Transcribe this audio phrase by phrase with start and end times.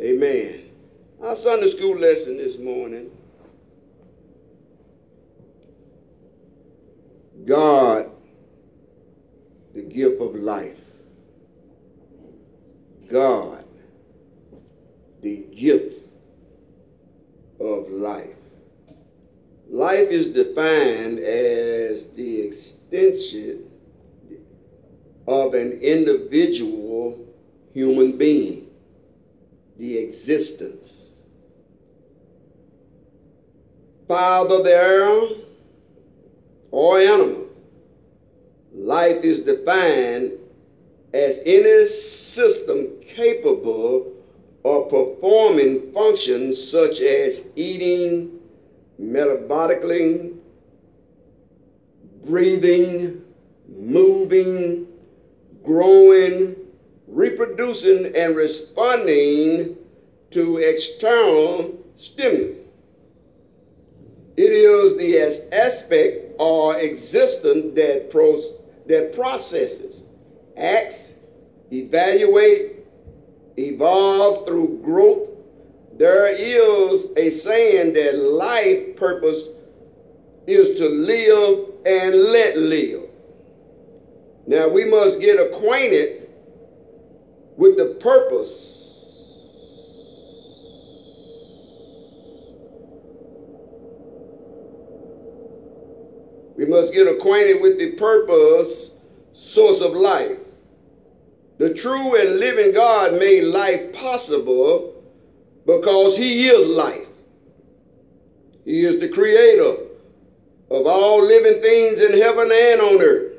[0.00, 0.70] Amen.
[1.22, 3.10] Our Sunday school lesson this morning
[7.44, 8.10] God,
[9.74, 10.78] the gift of life.
[13.10, 13.64] God,
[15.20, 15.98] the gift
[17.58, 18.36] of life.
[19.68, 23.70] Life is defined as the extension
[25.26, 27.26] of an individual
[27.72, 28.59] human being,
[29.80, 31.24] the existence.
[34.06, 35.26] Father there
[36.70, 37.46] or animal.
[38.74, 40.32] Life is defined
[41.14, 44.12] as any system capable
[44.66, 48.38] of performing functions such as eating,
[49.00, 50.36] metabolically,
[52.26, 53.22] breathing,
[53.66, 54.86] moving,
[55.64, 56.59] growing,
[57.10, 59.76] reproducing, and responding
[60.30, 62.54] to external stimuli.
[64.36, 68.54] It is the aspect or existence that, pros,
[68.86, 70.04] that processes,
[70.56, 71.14] acts,
[71.72, 72.76] evaluate,
[73.58, 75.28] evolve through growth.
[75.98, 79.48] There is a saying that life purpose
[80.46, 83.02] is to live and let live.
[84.46, 86.19] Now we must get acquainted
[87.60, 88.80] with the purpose
[96.60, 98.90] We must get acquainted with the purpose,
[99.32, 100.36] source of life.
[101.56, 105.02] The true and living God made life possible
[105.64, 107.08] because He is life.
[108.66, 109.74] He is the creator
[110.70, 113.29] of all living things in heaven and on earth.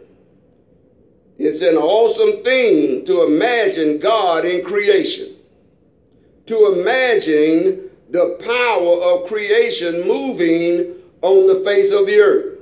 [1.43, 5.37] It's an awesome thing to imagine God in creation,
[6.45, 12.59] to imagine the power of creation moving on the face of the earth.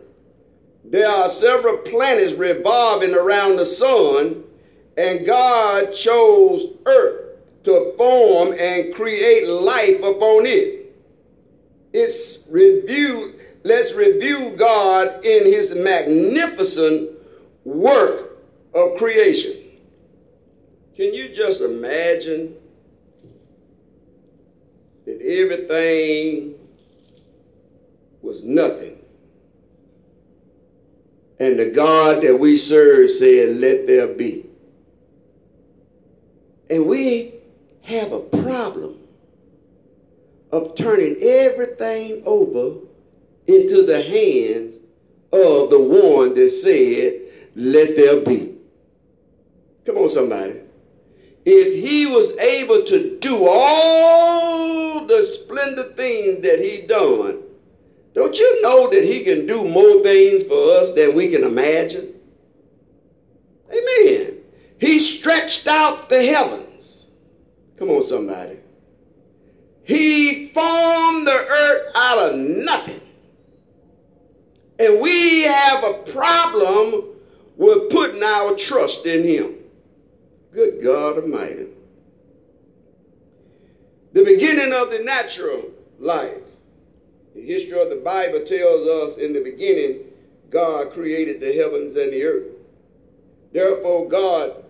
[0.86, 4.46] There are several planets revolving around the sun,
[4.96, 7.36] and God chose earth
[7.66, 10.96] to form and create life upon it.
[11.92, 12.48] It's
[13.66, 17.10] let's review God in his magnificent
[17.66, 18.29] work
[18.74, 19.56] of creation.
[20.96, 22.56] Can you just imagine
[25.06, 26.56] that everything
[28.22, 29.00] was nothing?
[31.40, 34.46] And the God that we serve said, Let there be.
[36.70, 37.34] And we
[37.84, 39.00] have a problem
[40.52, 42.86] of turning everything over
[43.48, 44.76] into the hands
[45.32, 47.22] of the one that said,
[47.56, 48.49] Let there be.
[49.90, 50.54] Come on, somebody.
[51.46, 57.42] If he was able to do all the splendid things that he done,
[58.14, 62.14] don't you know that he can do more things for us than we can imagine?
[63.72, 64.38] Amen.
[64.80, 67.08] He stretched out the heavens.
[67.76, 68.60] Come on, somebody.
[69.86, 73.02] He formed the earth out of nothing.
[74.78, 77.06] And we have a problem
[77.58, 79.59] with putting our trust in him.
[80.52, 81.68] Good God Almighty.
[84.14, 86.42] The beginning of the natural life
[87.40, 90.00] the history of the Bible tells us in the beginning,
[90.50, 92.48] God created the heavens and the earth.
[93.54, 94.66] Therefore, God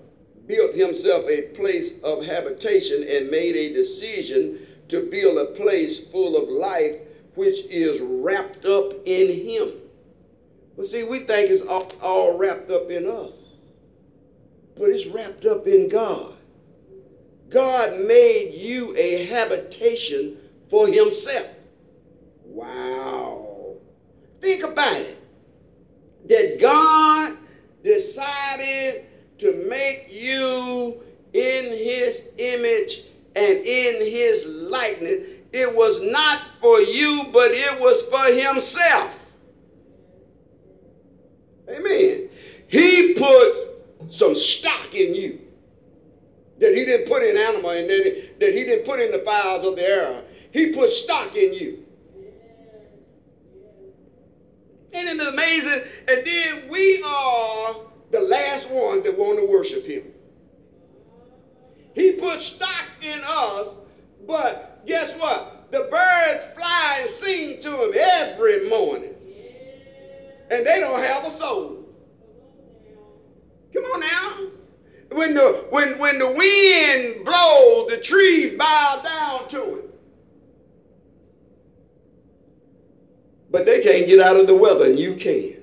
[0.46, 6.36] built himself a place of habitation and made a decision to build a place full
[6.36, 6.96] of life
[7.36, 9.74] which is wrapped up in him.
[10.76, 13.59] But see, we think it's all, all wrapped up in us,
[14.80, 16.34] but it's wrapped up in God.
[17.50, 20.38] God made you a habitation
[20.70, 21.48] for himself.
[22.46, 23.76] Wow.
[24.40, 25.18] Think about it.
[26.30, 27.38] That God
[27.84, 29.06] decided
[29.40, 31.02] to make you
[31.34, 33.04] in his image
[33.36, 35.28] and in his likeness.
[35.52, 39.14] It was not for you, but it was for himself.
[41.70, 42.30] Amen.
[42.68, 43.69] He put
[44.10, 45.40] some stock in you
[46.60, 49.66] that he didn't put in animal and that, that he didn't put in the fowls
[49.66, 50.24] of the air.
[50.52, 51.86] He put stock in you.
[54.92, 55.82] Isn't it amazing?
[56.08, 57.76] And then we are
[58.12, 60.04] the last ones that want to worship him.
[61.94, 63.70] He put stock in us,
[64.28, 65.72] but guess what?
[65.72, 69.14] The birds fly and sing to him every morning.
[70.50, 71.79] And they don't have a soul.
[73.74, 74.48] Come on now.
[75.12, 79.86] when the when when the wind blows, the trees bow down to it.
[83.52, 85.56] But they can't get out of the weather, and you can.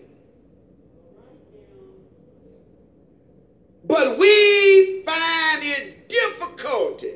[3.84, 7.14] But we find it difficulty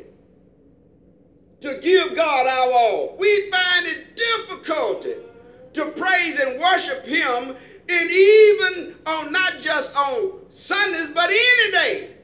[1.61, 3.17] to give God our all.
[3.19, 5.15] We find it difficulty
[5.73, 7.57] to praise and worship Him,
[7.91, 12.17] and even on not just on Sundays, but any day.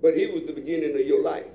[0.00, 1.46] But He was the beginning of your life.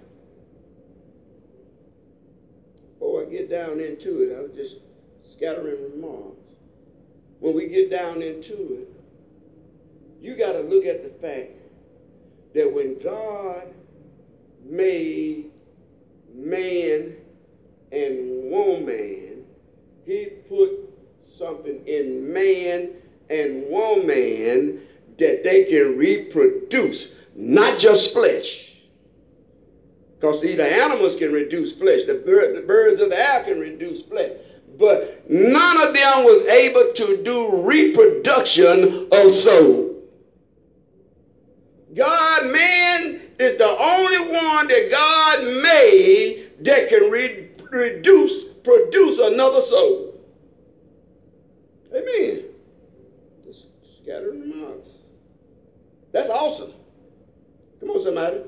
[2.93, 4.77] Before I get down into it, I was just
[5.23, 6.37] scattering remarks.
[7.39, 8.87] When we get down into it,
[10.21, 11.51] you got to look at the fact
[12.53, 13.73] that when God
[14.63, 15.51] made
[16.33, 17.15] man
[17.91, 19.14] and woman,
[20.05, 20.71] he put
[21.19, 22.91] something in man
[23.29, 24.81] and woman
[25.17, 28.73] that they can reproduce, not just flesh.
[30.19, 33.59] Because see, the animals can reduce flesh, the, bird, the birds of the air can
[33.59, 34.31] reduce flesh.
[34.77, 40.03] But none of them was able to do reproduction of soul.
[41.95, 49.61] God, man, is the only one that God made that can re- reduce, produce another
[49.61, 50.19] soul.
[51.95, 52.43] Amen.
[53.43, 53.67] Just
[54.01, 54.89] scattering remarks.
[56.11, 56.73] That's awesome.
[57.79, 58.41] Come on, somebody.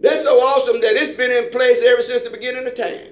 [0.00, 3.08] That's so awesome that it's been in place ever since the beginning of time.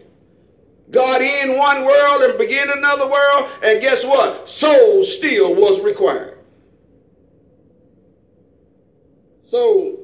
[0.91, 4.49] God in one world and begin another world, and guess what?
[4.49, 6.39] Soul still was required.
[9.47, 10.01] So,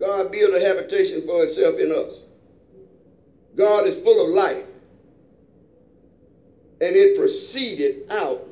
[0.00, 2.24] God built a habitation for himself in us.
[3.54, 4.64] God is full of life.
[6.80, 8.46] And it proceeded out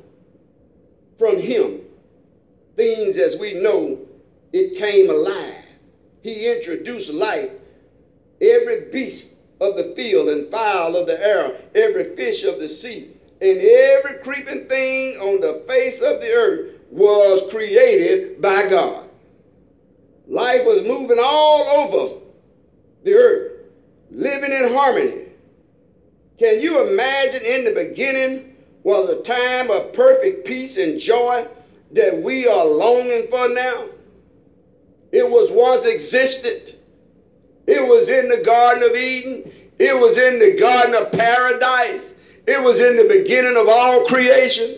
[1.17, 1.81] from him.
[2.75, 3.99] Things as we know,
[4.51, 5.63] it came alive.
[6.21, 7.51] He introduced life.
[8.41, 13.11] Every beast of the field and fowl of the air, every fish of the sea,
[13.41, 19.09] and every creeping thing on the face of the earth was created by God.
[20.27, 22.21] Life was moving all over
[23.03, 23.51] the earth,
[24.09, 25.24] living in harmony.
[26.37, 31.47] Can you imagine in the beginning was a time of perfect peace and joy
[31.91, 33.87] that we are longing for now?
[35.11, 36.73] It was once existed.
[37.67, 39.51] It was in the Garden of Eden.
[39.79, 42.13] It was in the Garden of Paradise.
[42.47, 44.77] It was in the beginning of all creation.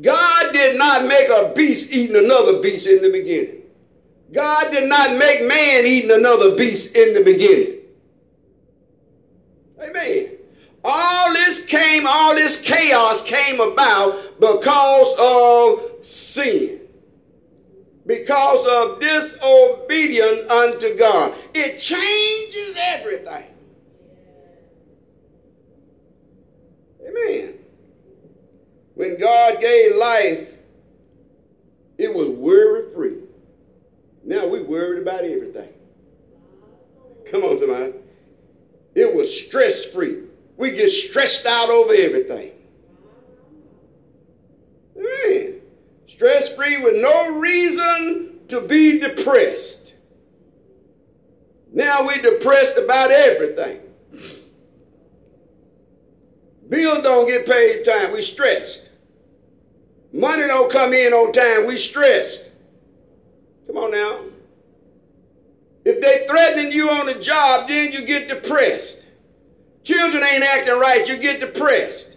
[0.00, 3.62] God did not make a beast eating another beast in the beginning.
[4.32, 7.79] God did not make man eating another beast in the beginning.
[9.82, 10.36] Amen.
[10.84, 16.80] All this came, all this chaos came about because of sin.
[18.06, 21.34] Because of disobedience unto God.
[21.54, 23.46] It changes everything.
[27.06, 27.54] Amen.
[28.94, 30.48] When God gave life,
[31.98, 33.18] it was worry free.
[34.24, 35.68] Now we're worried about everything.
[37.30, 37.99] Come on, somebody.
[38.94, 40.18] It was stress free.
[40.56, 42.52] We get stressed out over everything.
[44.96, 45.60] Man,
[46.06, 49.94] stress free with no reason to be depressed.
[51.72, 53.80] Now we're depressed about everything.
[56.68, 58.12] Bills don't get paid time.
[58.12, 58.90] We stressed.
[60.12, 61.66] Money don't come in on time.
[61.66, 62.50] We stressed.
[63.66, 64.20] Come on now.
[65.90, 69.06] If they threatening you on the job, then you get depressed.
[69.82, 72.16] Children ain't acting right, you get depressed.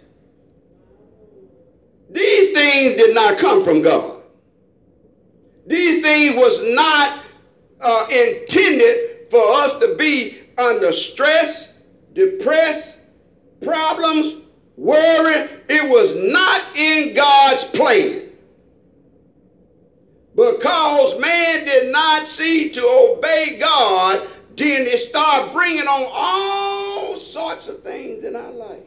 [2.08, 4.22] These things did not come from God.
[5.66, 7.18] These things was not
[7.80, 11.80] uh, intended for us to be under stress,
[12.12, 13.00] depressed,
[13.60, 14.36] problems,
[14.76, 15.48] worry.
[15.68, 18.23] It was not in God's plan.
[20.34, 27.68] Because man did not see to obey God, then it started bringing on all sorts
[27.68, 28.82] of things in our life.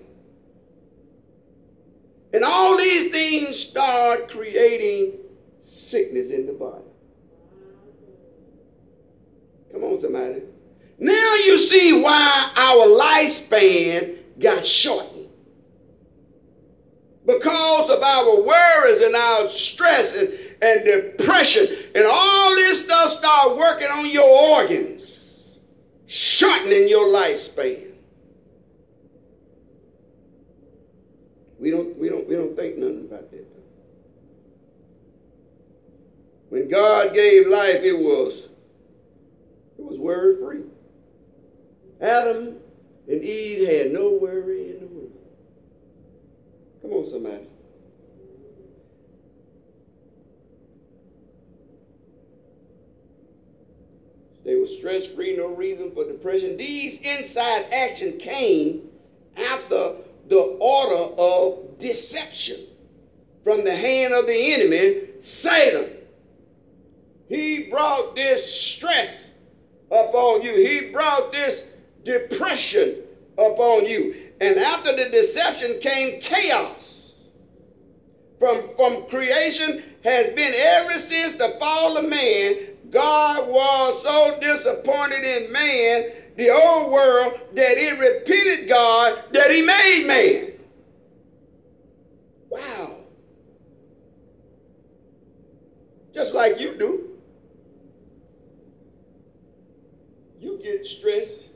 [2.34, 5.14] And all these things start creating
[5.62, 6.84] sickness in the body.
[9.72, 10.44] Come on, somebody.
[11.00, 15.30] Now you see why our lifespan got shortened.
[17.26, 20.30] Because of our worries and our stress and
[20.62, 25.60] and depression and all this stuff start working on your organs,
[26.08, 27.92] shortening your lifespan.
[31.60, 33.48] We don't, we don't, we don't think nothing about that.
[36.50, 38.48] When God gave life, it was
[39.78, 40.64] it was worry free.
[42.00, 42.58] Adam
[43.08, 45.12] and Eve had no worry in the world.
[46.82, 47.48] Come on, somebody.
[54.48, 56.56] They were stress free, no reason for depression.
[56.56, 58.90] These inside action came
[59.36, 59.96] after
[60.30, 62.62] the order of deception
[63.44, 65.90] from the hand of the enemy, Satan.
[67.28, 69.34] He brought this stress
[69.92, 70.54] upon you.
[70.54, 71.66] He brought this
[72.06, 73.02] depression
[73.38, 74.16] upon you.
[74.40, 77.28] And after the deception came chaos.
[78.40, 82.67] From, from creation has been ever since the fall of man.
[82.90, 89.62] God was so disappointed in man, the old world, that it repeated God that he
[89.62, 90.54] made man.
[92.50, 92.98] Wow.
[96.14, 97.04] Just like you do.
[100.40, 101.50] You get stressed,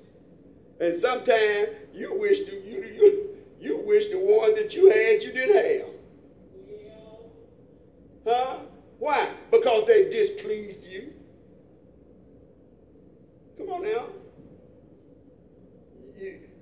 [0.79, 5.31] and sometimes you wish to, you, you, you wish the one that you had you
[5.31, 5.89] didn't have.
[8.25, 8.57] Huh?
[8.97, 9.29] Why?
[9.51, 11.10] Because they displeased you.
[13.81, 14.05] On now.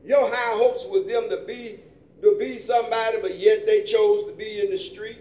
[0.04, 1.80] Your high hopes was them to be
[2.22, 5.20] to be somebody, but yet they chose to be in the street.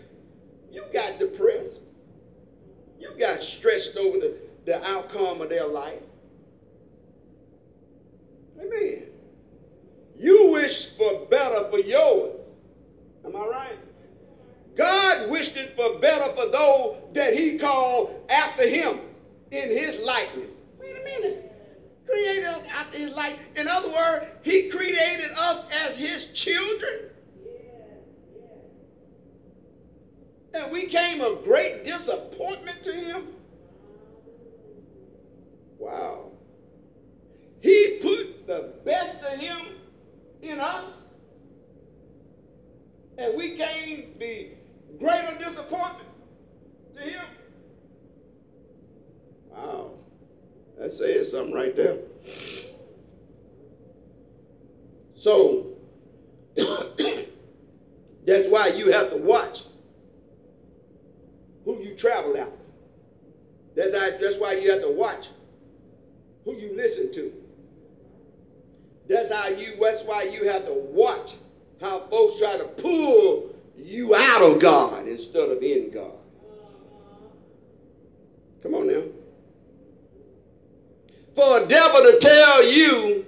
[0.71, 1.79] You got depressed.
[2.99, 6.01] You got stressed over the, the outcome of their life.
[8.61, 9.07] Amen.
[10.17, 12.45] You wish for better for yours.
[13.25, 13.79] Am I right?
[14.75, 18.99] God wished it for better for those that he called after him
[19.53, 20.55] in his likeness.
[20.81, 21.48] Wait a minute.
[22.09, 23.13] Created us after his.
[23.57, 27.11] In other words, he created us as his children.
[30.55, 33.29] And we came a great disappointment to him.
[35.79, 36.33] Wow.
[37.61, 39.67] He put the best of him
[40.43, 41.03] in us.
[43.19, 44.53] And we came the
[44.99, 46.09] greater disappointment
[46.97, 47.25] to him.
[49.51, 49.99] Wow.
[50.79, 51.99] That says something right there.
[55.17, 55.67] So,
[56.57, 59.65] that's why you have to watch
[61.65, 62.53] who you travel after.
[63.75, 65.27] That's, how, that's why you have to watch
[66.45, 67.33] who you listen to.
[69.09, 69.77] That's how you.
[69.81, 71.35] That's why you have to watch
[71.81, 76.13] how folks try to pull you out of God instead of in God.
[78.63, 79.03] Come on now.
[81.39, 83.25] For a devil to tell you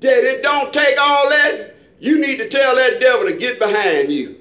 [0.00, 4.12] that it don't take all that, you need to tell that devil to get behind
[4.12, 4.38] you.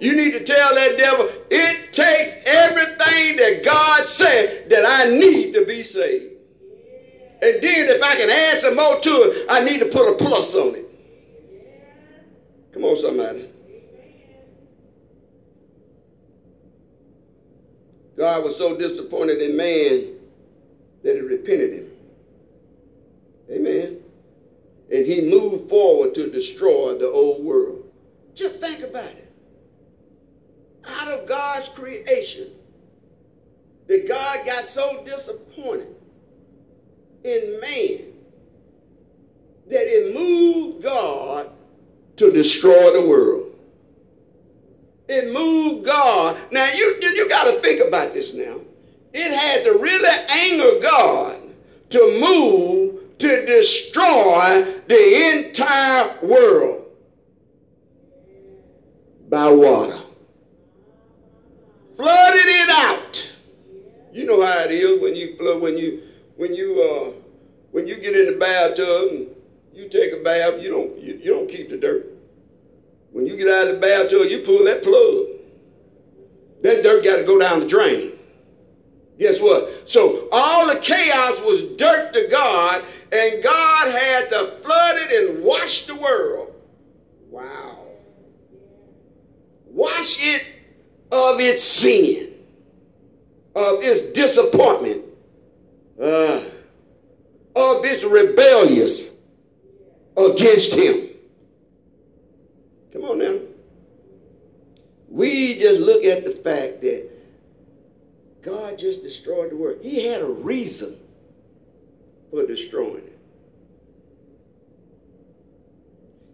[0.00, 5.54] You need to tell that devil, it takes everything that God said that I need
[5.54, 6.34] to be saved.
[7.40, 10.12] And then if I can add some more to it, I need to put a
[10.12, 10.84] plus on it.
[12.72, 13.48] Come on, somebody.
[18.14, 20.18] God was so disappointed in man
[21.02, 21.92] that he repented him.
[23.50, 24.02] Amen.
[24.90, 27.88] And he moved forward to destroy the old world.
[28.34, 29.32] Just think about it.
[30.84, 32.50] Out of God's creation,
[33.86, 35.94] that God got so disappointed
[37.22, 38.12] in man
[39.68, 41.50] that it moved God
[42.16, 43.56] to destroy the world.
[45.08, 46.36] It moved God.
[46.50, 48.60] Now you you got to think about this now.
[49.12, 51.40] It had to really anger God
[51.90, 56.86] to move to destroy the entire world
[59.28, 59.98] by water.
[61.96, 63.32] Flooded it out.
[64.12, 66.02] You know how it is when you flood when you
[66.36, 67.12] when you uh,
[67.72, 69.28] when you get in the bathtub and
[69.72, 72.06] you take a bath, you don't you, you don't keep the dirt.
[73.12, 75.26] When you get out of the bathtub, you pull that plug.
[76.62, 78.12] That dirt got to go down the drain.
[79.18, 79.88] Guess what?
[79.88, 85.44] So all the chaos was dirt to God, and God had to flood it and
[85.44, 86.54] wash the world.
[87.30, 87.78] Wow.
[89.66, 90.44] Wash it
[91.12, 92.32] of its sin,
[93.54, 95.04] of its disappointment,
[96.00, 96.42] uh,
[97.54, 99.12] of this rebellious
[100.16, 101.10] against him.
[102.92, 103.38] Come on now.
[105.08, 107.10] We just look at the fact that
[108.42, 109.78] God just destroyed the world.
[109.82, 110.98] He had a reason
[112.36, 113.18] for destroying it.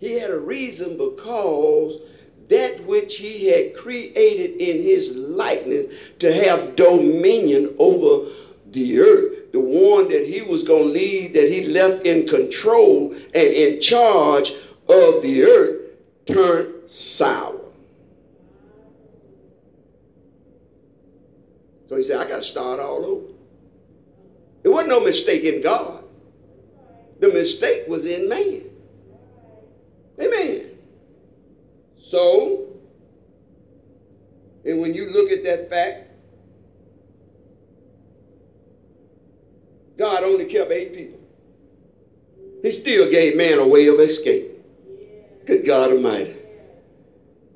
[0.00, 2.00] He had a reason because
[2.48, 8.28] that which he had created in his likeness to have dominion over
[8.72, 9.52] the earth.
[9.52, 13.80] The one that he was going to lead, that he left in control and in
[13.80, 14.50] charge
[14.88, 15.82] of the earth,
[16.26, 17.60] turned sour.
[21.88, 23.31] So he said, I got to start all over.
[24.64, 26.04] It wasn't no mistake in God.
[27.20, 28.62] The mistake was in man.
[30.20, 30.78] Amen.
[31.96, 32.66] So,
[34.64, 36.10] and when you look at that fact,
[39.96, 41.20] God only kept eight people.
[42.62, 44.50] He still gave man a way of escape.
[45.46, 46.36] Good God Almighty.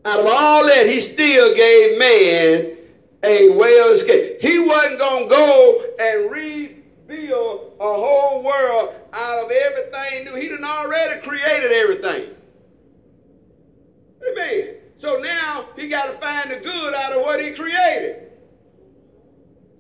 [0.04, 2.76] Out of all that, he still gave man
[3.22, 4.40] a way of escape.
[4.40, 6.30] He wasn't going to go and
[7.08, 10.34] rebuild a whole world out of everything new.
[10.34, 12.34] He done already created everything.
[14.30, 14.76] Amen.
[14.98, 18.32] So now he got to find the good out of what he created.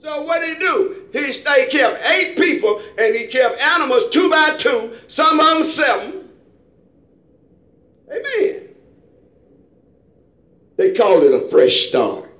[0.00, 1.08] So what did he do?
[1.12, 5.62] He stayed, kept eight people, and he kept animals two by two, some of them
[5.62, 6.28] seven.
[8.12, 8.68] Amen.
[10.76, 12.30] They called it a fresh start.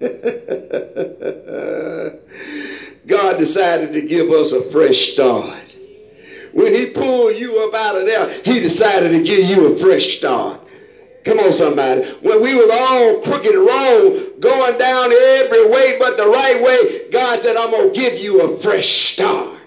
[3.06, 5.60] God decided to give us a fresh start.
[6.52, 10.18] When he pulled you up out of there, he decided to give you a fresh
[10.18, 10.60] start.
[11.24, 12.04] Come on, somebody.
[12.20, 17.08] When we were all crooked and wrong, going down every way but the right way,
[17.10, 19.58] God said, I'm going to give you a fresh start.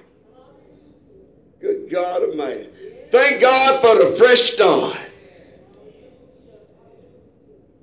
[1.59, 2.69] Good God Almighty.
[3.11, 4.97] Thank God for the fresh start.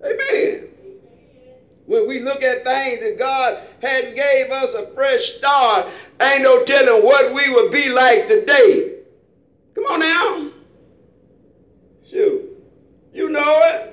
[0.05, 0.64] Amen.
[1.87, 5.87] When we look at things that God hadn't gave us a fresh start,
[6.21, 9.01] ain't no telling what we would be like today.
[9.75, 10.51] Come on now.
[12.09, 12.43] Shoot.
[13.13, 13.91] You know it.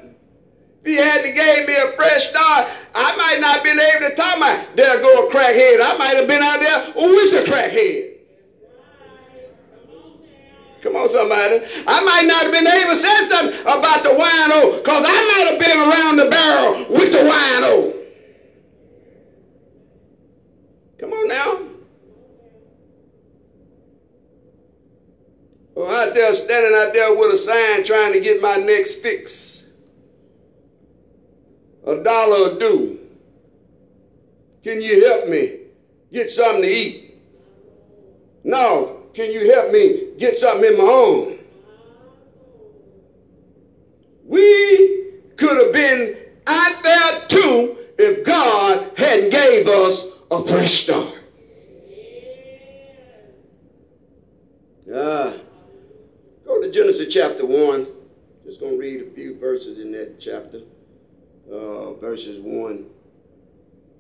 [0.84, 4.38] If he hadn't gave me a fresh start, I might not been able to talk
[4.38, 5.80] about, there go a crackhead.
[5.82, 8.11] I might have been out there, who is the crackhead?
[10.92, 11.64] Come on, somebody.
[11.88, 15.48] I might not have been able to say something about the wino because I might
[15.50, 17.96] have been around the barrel with the wino.
[21.00, 21.60] Come on now.
[25.78, 28.96] Oh, or out there standing out there with a sign trying to get my next
[28.96, 29.70] fix.
[31.88, 33.00] A dollar a do.
[34.62, 35.60] Can you help me
[36.12, 37.16] get something to eat?
[38.44, 39.01] No.
[39.14, 41.40] Can you help me get something in my own?
[44.26, 51.18] We could have been out there too if God hadn't gave us a fresh start.
[54.94, 55.34] Ah.
[56.46, 57.88] Go to Genesis chapter 1.
[58.46, 60.62] Just going to read a few verses in that chapter.
[61.50, 62.90] Uh, verses 1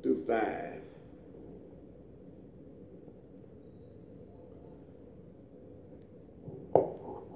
[0.03, 0.80] through 5.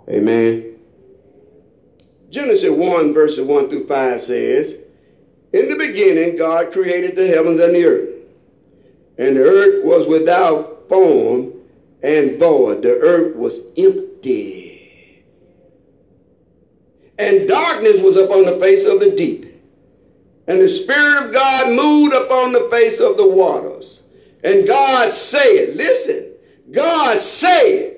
[0.09, 0.75] Amen.
[2.29, 4.83] Genesis 1, verses 1 through 5 says,
[5.53, 8.09] In the beginning, God created the heavens and the earth.
[9.17, 11.53] And the earth was without form
[12.03, 12.81] and void.
[12.81, 14.65] The earth was empty
[17.17, 19.45] and darkness was upon the face of the deep.
[20.47, 24.03] And the Spirit of God moved upon the face of the waters.
[24.43, 26.33] And God said, listen,
[26.71, 27.94] God said,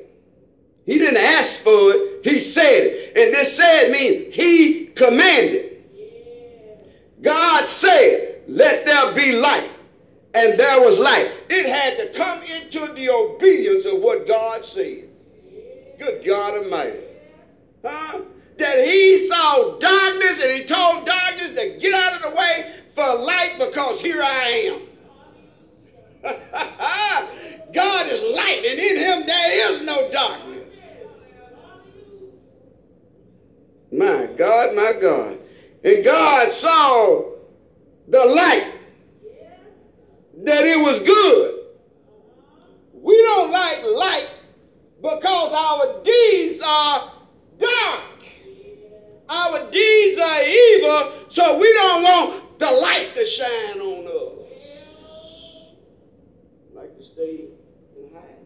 [0.87, 3.17] He didn't ask for it, He said it.
[3.17, 5.83] And this said means He commanded.
[7.21, 9.69] God said, let there be light.
[10.33, 11.29] And there was light.
[11.49, 15.09] It had to come into the obedience of what God said.
[15.99, 16.99] Good God Almighty.
[17.83, 18.21] Huh?
[18.57, 23.15] that he saw darkness and he told darkness to get out of the way for
[23.19, 24.81] light because here I am.
[27.73, 30.56] God is light and in him there is no darkness.
[33.91, 35.39] My God, my God.
[35.83, 37.31] And God saw
[38.07, 38.73] the light,
[40.43, 41.65] that it was good.
[42.93, 44.29] We don't like light
[45.01, 47.11] because our deeds are
[47.59, 48.03] dark.
[49.29, 54.47] Our deeds are evil, so we don't want the light to shine on us.
[56.73, 57.45] Like to stay
[57.97, 58.45] and hide.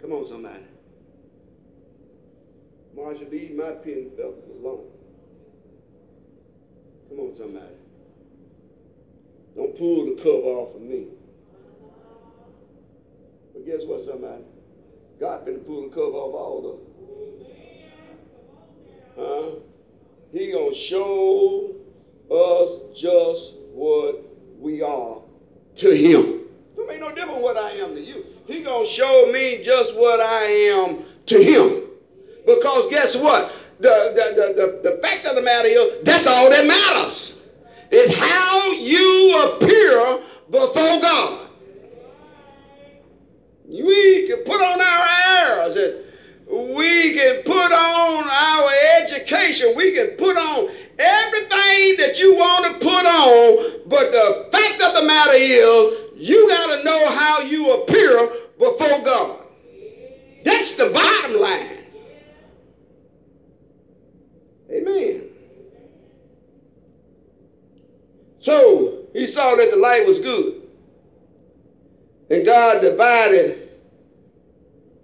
[0.00, 0.71] Come on, somebody.
[2.94, 4.86] Marshall, leave my pen feathers alone.
[7.08, 7.74] Come on, somebody.
[9.56, 11.06] Don't pull the cover off of me.
[13.52, 14.44] But guess what, somebody?
[15.20, 16.92] God finna pull the cover off all of
[19.16, 19.50] Huh?
[20.32, 21.74] He gonna show
[22.30, 24.24] us just what
[24.58, 25.20] we are
[25.76, 26.40] to him.
[26.76, 28.24] Don't make no difference what I am to you.
[28.46, 31.91] He gonna show me just what I am to him.
[32.46, 33.52] Because guess what?
[33.78, 37.40] The, the, the, the, the fact of the matter is, that's all that matters.
[37.90, 41.48] It's how you appear before God.
[43.66, 45.06] We can put on our
[45.66, 46.02] airs and
[46.74, 49.74] we can put on our education.
[49.74, 53.80] We can put on everything that you want to put on.
[53.86, 58.28] But the fact of the matter is, you got to know how you appear
[58.58, 59.46] before God.
[60.44, 61.78] That's the bottom line.
[64.70, 65.28] Amen.
[68.40, 70.62] So he saw that the light was good.
[72.28, 73.70] And God divided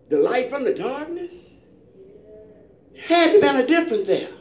[0.09, 1.33] the light from the darkness.
[3.07, 4.33] Had to been a difference there.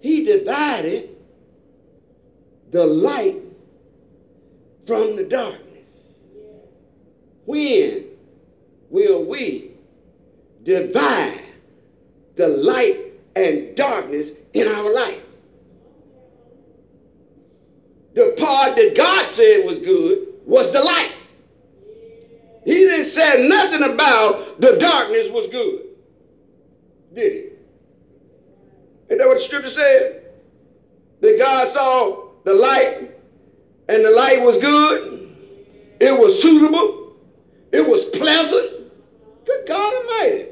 [0.00, 1.16] He divided
[2.72, 3.40] the light
[4.86, 5.90] from the darkness.
[7.46, 8.04] When
[8.90, 9.70] will we
[10.62, 11.40] divide
[12.34, 15.25] the light and darkness in our life?
[18.16, 21.12] The part that God said was good was the light.
[22.64, 25.82] He didn't say nothing about the darkness was good.
[27.14, 27.38] Did he?
[29.08, 30.30] Isn't that what the scripture said?
[31.20, 33.10] That God saw the light
[33.88, 35.36] and the light was good.
[36.00, 37.18] It was suitable.
[37.70, 38.90] It was pleasant.
[39.44, 40.46] Good God Almighty.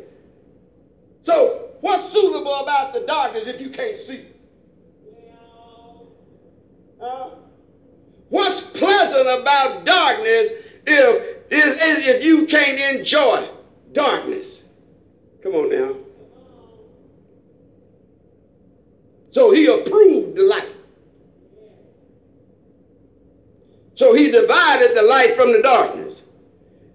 [1.22, 4.26] So, what's suitable about the darkness if you can't see?
[7.00, 7.30] Uh,
[8.34, 10.50] what's pleasant about darkness
[10.86, 13.48] if, if, if you can't enjoy
[13.92, 14.64] darkness?
[15.40, 15.94] Come on now.
[19.30, 20.68] So he approved the light.
[23.94, 26.24] So he divided the light from the darkness.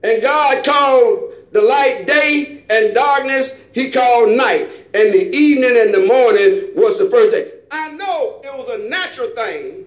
[0.04, 4.68] And God called the light day and darkness he called night.
[4.94, 7.52] And the evening and the morning was the first day.
[7.72, 9.79] I know it was a natural thing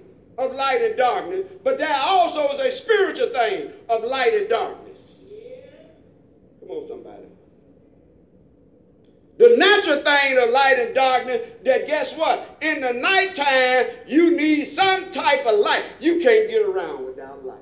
[0.43, 5.21] of light and darkness, but there also is a spiritual thing of light and darkness.
[6.61, 7.23] Come on, somebody.
[9.39, 12.59] The natural thing of light and darkness, that guess what?
[12.61, 15.85] In the nighttime, you need some type of light.
[16.01, 17.59] You can't get around without light.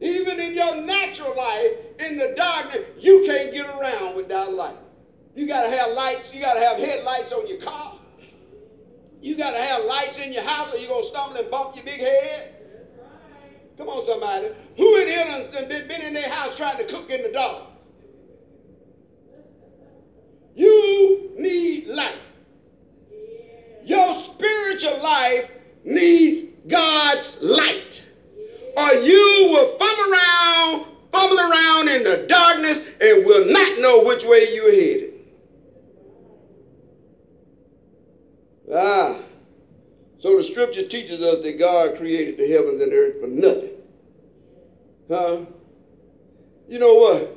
[0.00, 4.76] Even in your natural life, in the darkness, you can't get around without light.
[5.34, 6.32] You got to have lights.
[6.32, 7.95] You got to have headlights on your car.
[9.26, 11.74] You got to have lights in your house or you're going to stumble and bump
[11.74, 12.54] your big head.
[13.76, 14.54] Come on, somebody.
[14.76, 17.64] Who in here has been in their house trying to cook in the dark?
[20.54, 22.14] You need light.
[23.84, 25.50] Your spiritual life
[25.82, 28.06] needs God's light.
[28.76, 34.22] Or you will fumble around, fumble around in the darkness and will not know which
[34.22, 35.05] way you're headed.
[38.72, 39.20] Ah.
[40.18, 43.70] So the scripture teaches us that God created the heavens and the earth for nothing.
[45.08, 45.40] Huh?
[46.68, 47.36] You know what?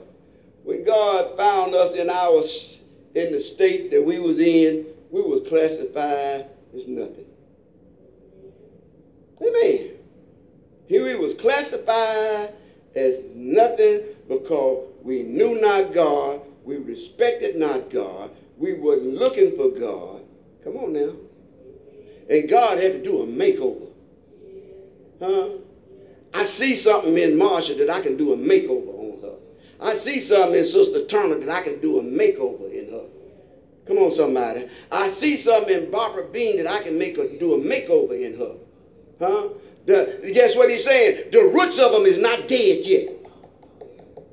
[0.64, 2.44] When God found us in our
[3.16, 7.26] in the state that we was in, we were classified as nothing.
[9.42, 9.92] Amen.
[10.88, 12.54] Here we was classified
[12.96, 19.70] as nothing because we knew not God, we respected not God, we wasn't looking for
[19.70, 20.19] God.
[20.64, 21.14] Come on now.
[22.30, 23.90] And God had to do a makeover.
[25.20, 25.50] Huh?
[26.34, 29.36] I see something in Marsha that I can do a makeover on her.
[29.80, 33.06] I see something in Sister Turner that I can do a makeover in her.
[33.88, 34.70] Come on, somebody.
[34.92, 38.38] I see something in Barbara Bean that I can make her do a makeover in
[38.38, 38.56] her.
[39.20, 39.50] Huh?
[39.88, 41.32] The, guess what he's saying?
[41.32, 43.10] The roots of them is not dead yet.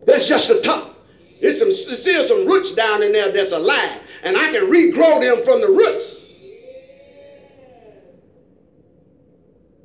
[0.04, 0.94] That's just the top.
[1.40, 4.00] There's, some, there's still some roots down in there that's alive.
[4.26, 6.34] And I can regrow them from the roots.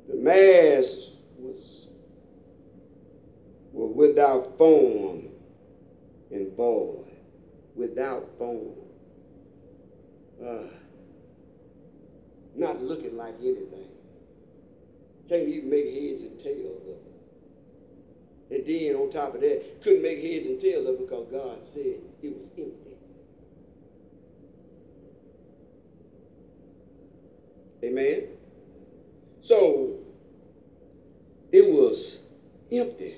[0.08, 1.90] The mass was,
[3.72, 5.28] was without form
[6.32, 7.06] and void.
[7.76, 8.74] Without form
[10.44, 10.64] uh,
[12.56, 13.90] not looking like anything.
[15.28, 16.96] Can't even make heads and tails of
[18.50, 18.58] it.
[18.58, 21.64] And then on top of that, couldn't make heads and tails of it because God
[21.64, 22.92] said it was empty.
[27.84, 28.28] Amen.
[29.42, 29.98] So
[31.50, 32.16] it was
[32.70, 33.16] empty,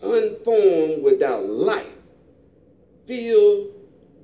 [0.00, 1.92] unformed without life,
[3.06, 3.74] filled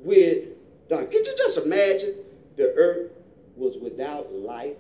[0.00, 0.44] with
[0.88, 2.14] Now, could you just imagine
[2.56, 3.10] the earth
[3.56, 4.74] was without life?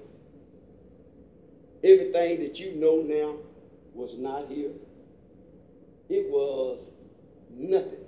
[1.82, 3.36] Everything that you know now
[3.92, 4.70] was not here.
[6.08, 6.90] It was
[7.56, 8.04] nothing.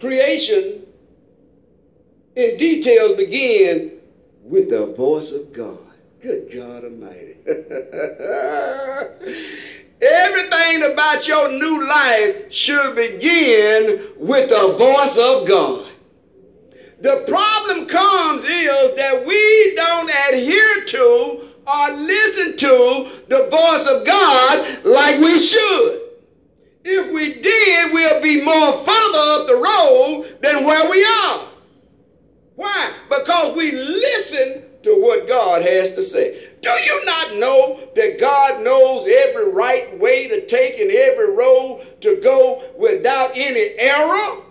[0.00, 0.86] Creation
[2.36, 3.98] in details begin
[4.42, 5.78] with the voice of God.
[6.20, 7.36] Good God Almighty.
[10.00, 15.88] Everything about your new life should begin with the voice of God.
[17.00, 24.04] The problem comes is that we don't adhere to or listen to the voice of
[24.04, 26.00] God like we should.
[26.84, 31.51] If we did, we'll be more further up the road than where we are.
[32.62, 32.92] Why?
[33.08, 36.48] Because we listen to what God has to say.
[36.60, 41.84] Do you not know that God knows every right way to take and every road
[42.02, 44.44] to go without any error?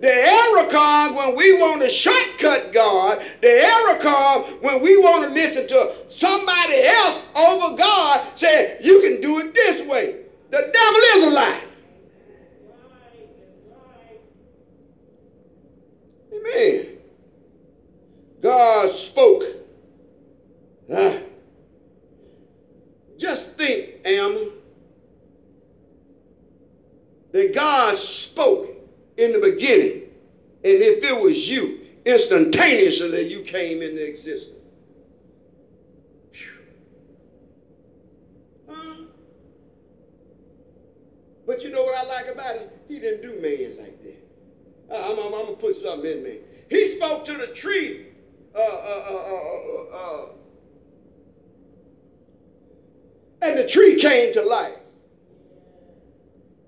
[0.00, 3.22] The error comes when we want to shortcut God.
[3.42, 8.98] The error comes when we want to listen to somebody else over God saying, you
[9.00, 10.14] can do it this way.
[10.48, 11.60] The devil is a lie.
[16.36, 16.98] Amen.
[18.40, 19.44] God spoke.
[20.92, 21.18] Ah.
[23.16, 24.52] Just think, Am,
[27.32, 28.68] that God spoke
[29.16, 30.02] in the beginning,
[30.62, 34.56] and if it was you, instantaneously you came into existence.
[41.46, 42.68] But you know what I like about it?
[42.88, 44.15] He didn't do man like that.
[44.92, 46.38] I'm, I'm, I'm going to put something in me.
[46.68, 48.06] He spoke to the tree.
[48.54, 50.26] Uh, uh, uh,
[53.42, 54.76] and the tree came to life.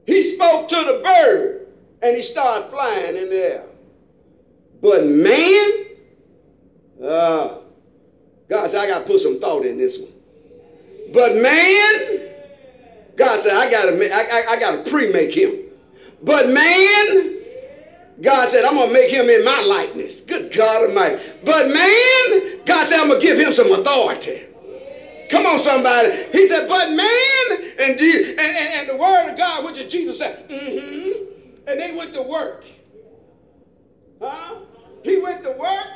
[0.06, 1.68] He spoke to the bird
[2.02, 3.64] and he started flying in the air.
[4.80, 5.70] But man,
[7.02, 7.58] uh,
[8.48, 10.12] God said, I got to put some thought in this one.
[11.12, 12.30] But man,
[13.16, 15.64] God said, I got to I, I, I got to pre-make him.
[16.22, 17.27] But man,
[18.20, 20.20] God said, I'm going to make him in my likeness.
[20.20, 21.22] Good God Almighty.
[21.44, 24.44] But man, God said, I'm going to give him some authority.
[25.30, 26.24] Come on, somebody.
[26.32, 30.18] He said, but man, and, and, and, and the word of God, which is Jesus
[30.18, 31.24] said, mm-hmm.
[31.68, 32.64] And they went to work.
[34.20, 34.60] Huh?
[35.04, 35.86] He went to work,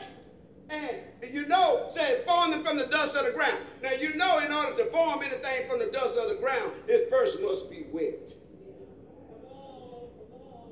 [0.69, 0.91] and
[1.33, 3.59] you know, said, form them from the dust of the ground.
[3.83, 7.11] Now, you know, in order to form anything from the dust of the ground, it
[7.11, 8.33] first must be wet.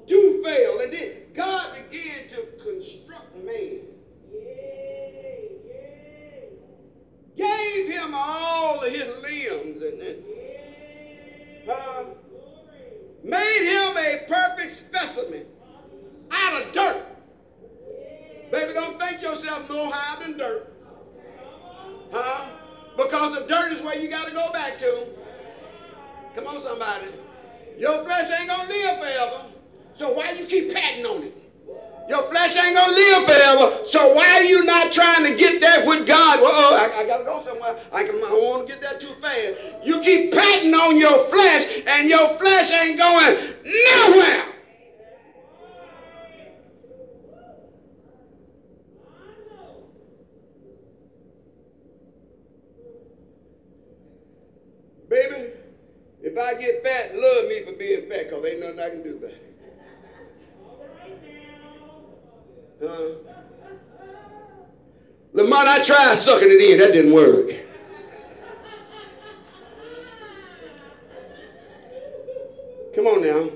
[0.07, 3.81] Do fail, and then God began to construct man.
[7.37, 10.25] Gave him all of his limbs and, then,
[11.71, 12.05] uh,
[13.23, 15.47] made him a perfect specimen
[16.31, 17.07] out of dirt.
[18.51, 20.73] Baby, don't think yourself no higher than dirt.
[22.13, 22.51] Huh?
[22.97, 25.07] Because the dirt is where you got to go back to.
[26.35, 27.07] Come on, somebody.
[27.79, 29.45] Your flesh ain't going to live forever.
[29.97, 31.35] So why you keep patting on it?
[32.09, 33.87] Your flesh ain't gonna live forever.
[33.87, 36.41] So why are you not trying to get that with God?
[36.41, 37.77] Well, oh, I, I gotta go somewhere.
[37.93, 39.55] I, can, I want to get that too fast.
[39.85, 44.47] You keep patting on your flesh, and your flesh ain't going nowhere.
[55.09, 55.51] Baby,
[56.23, 59.17] if I get fat, love me for being fat, because ain't nothing I can do
[59.17, 59.47] about it.
[61.01, 62.70] Uh,
[65.33, 66.79] Lamont, I tried sucking it in.
[66.79, 67.55] That didn't work.
[72.95, 73.51] Come on now.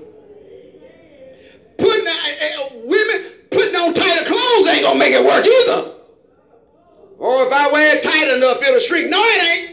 [1.77, 5.91] Putting uh, women putting on tighter clothes ain't gonna make it work either.
[7.17, 9.09] Or if I wear it tight enough, it'll shrink.
[9.09, 9.71] No, it ain't.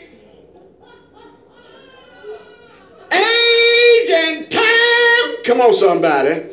[3.12, 6.46] Age and time, come on, somebody,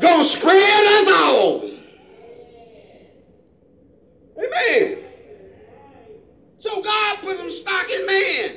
[0.00, 1.63] gonna spread us all.
[4.54, 4.98] Amen.
[6.58, 8.50] So God put some stock in man.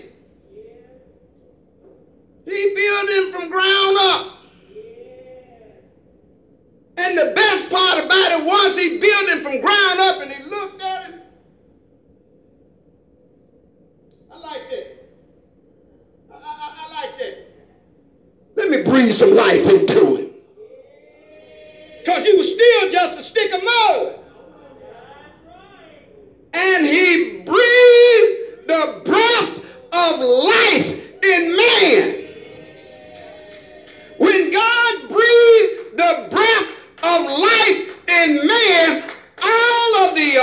[2.46, 4.34] He built him from ground up.
[6.98, 10.44] And the best part about it was he built him from ground up and he
[10.50, 11.22] looked at him.
[14.32, 15.10] I like that.
[16.32, 17.38] I, I, I like that.
[18.56, 20.32] Let me breathe some life into him.
[22.00, 24.27] Because he was still just a stick of mud
[26.58, 29.60] and he breathed the breath
[29.94, 32.26] of life in man.
[34.18, 36.70] When God breathed the breath
[37.04, 39.04] of life in man,
[39.44, 40.38] all of the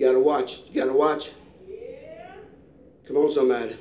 [0.00, 0.60] You got to watch.
[0.66, 1.30] You got to watch.
[3.06, 3.76] Come on, somebody.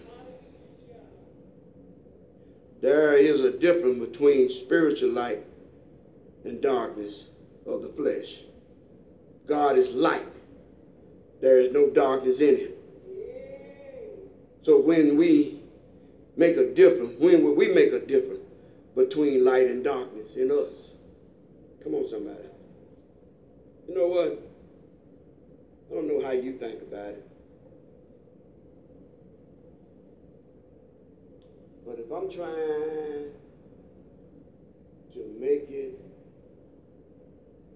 [2.82, 5.42] There is a difference between spiritual light
[6.44, 7.24] and darkness
[7.66, 8.42] of the flesh.
[9.48, 10.28] God is light.
[11.40, 12.72] There is no darkness in him.
[14.64, 15.62] So when we
[16.36, 18.44] make a difference, when will we make a difference
[18.94, 20.96] between light and darkness in us.
[21.82, 22.44] Come on, somebody.
[23.88, 24.49] You know what?
[25.90, 27.28] I don't know how you think about it.
[31.86, 33.32] But if I'm trying
[35.14, 36.00] to make it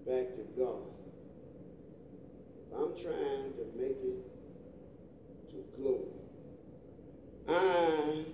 [0.06, 0.84] back to God,
[2.68, 4.20] if I'm trying to make it
[5.50, 6.06] to glory,
[7.50, 8.26] I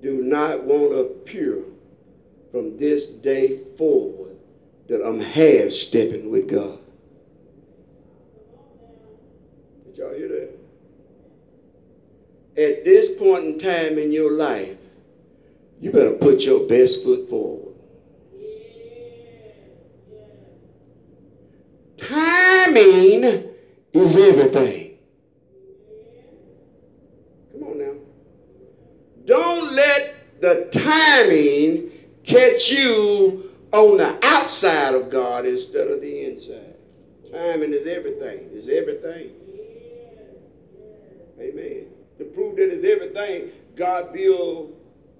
[0.00, 1.64] do not want to appear
[2.52, 4.36] from this day forward
[4.88, 6.78] that I'm half stepping with God.
[9.90, 10.50] Did y'all hear that?
[12.62, 14.76] At this point in time in your life,
[15.80, 17.74] you better put your best foot forward.
[21.96, 23.24] Timing
[23.92, 24.98] is everything.
[27.52, 27.94] Come on now.
[29.24, 31.90] Don't let the timing
[32.24, 36.76] catch you on the outside of God instead of the inside.
[37.32, 38.50] Timing is everything.
[38.52, 39.39] Is everything.
[41.40, 41.86] Amen.
[42.18, 44.74] To prove that it's everything, God built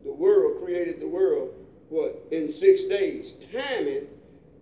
[0.05, 1.55] the world, created the world,
[1.89, 3.35] what, in six days.
[3.53, 4.07] Timing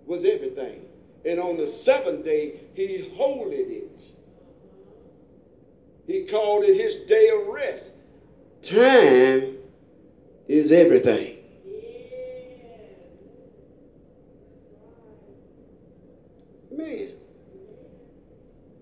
[0.07, 0.85] was everything.
[1.25, 4.13] And on the seventh day, he holded it.
[6.07, 7.93] He called it his day of rest.
[8.63, 9.59] Time
[10.47, 11.37] is everything.
[16.71, 17.13] Man.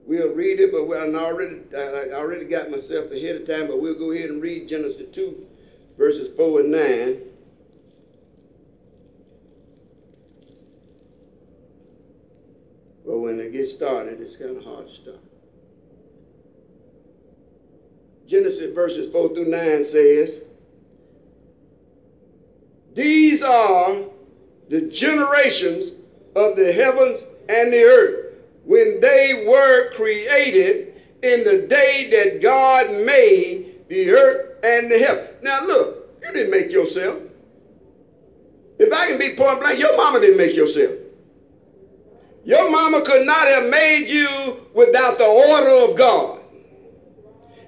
[0.07, 3.99] We'll read it, but I already, I already got myself ahead of time, but we'll
[3.99, 5.47] go ahead and read Genesis 2,
[5.99, 7.21] verses 4 and 9.
[13.05, 15.19] But when it gets started, it's kind of hard to start.
[18.29, 20.45] Genesis verses 4 through 9 says,
[22.95, 24.03] These are
[24.69, 25.91] the generations
[26.37, 28.26] of the heavens and the earth
[28.77, 35.29] when they were created in the day that God made the earth and the heaven.
[35.43, 37.23] Now look, you didn't make yourself.
[38.79, 40.93] If I can be point blank, your mama didn't make yourself.
[42.45, 46.41] Your mama could not have made you without the order of God.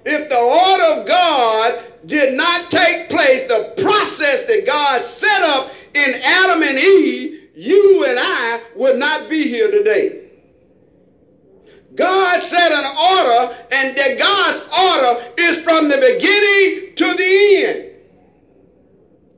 [0.04, 5.70] If the order of God did not take place, the process that God set up
[5.94, 10.27] in Adam and Eve, you and I would not be here today.
[11.98, 17.84] God set an order, and that God's order is from the beginning to the end.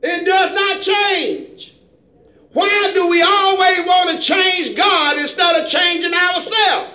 [0.03, 1.75] It does not change.
[2.53, 6.93] Why do we always want to change God instead of changing ourselves?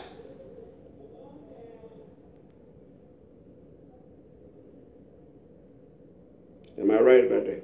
[6.77, 7.63] Am I right about that?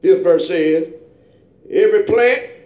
[0.00, 0.90] This verse says,
[1.70, 2.61] Every plant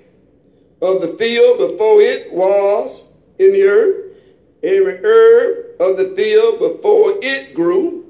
[0.87, 3.03] of the field before it was
[3.39, 4.15] in the earth,
[4.63, 8.05] every herb of the field before it grew.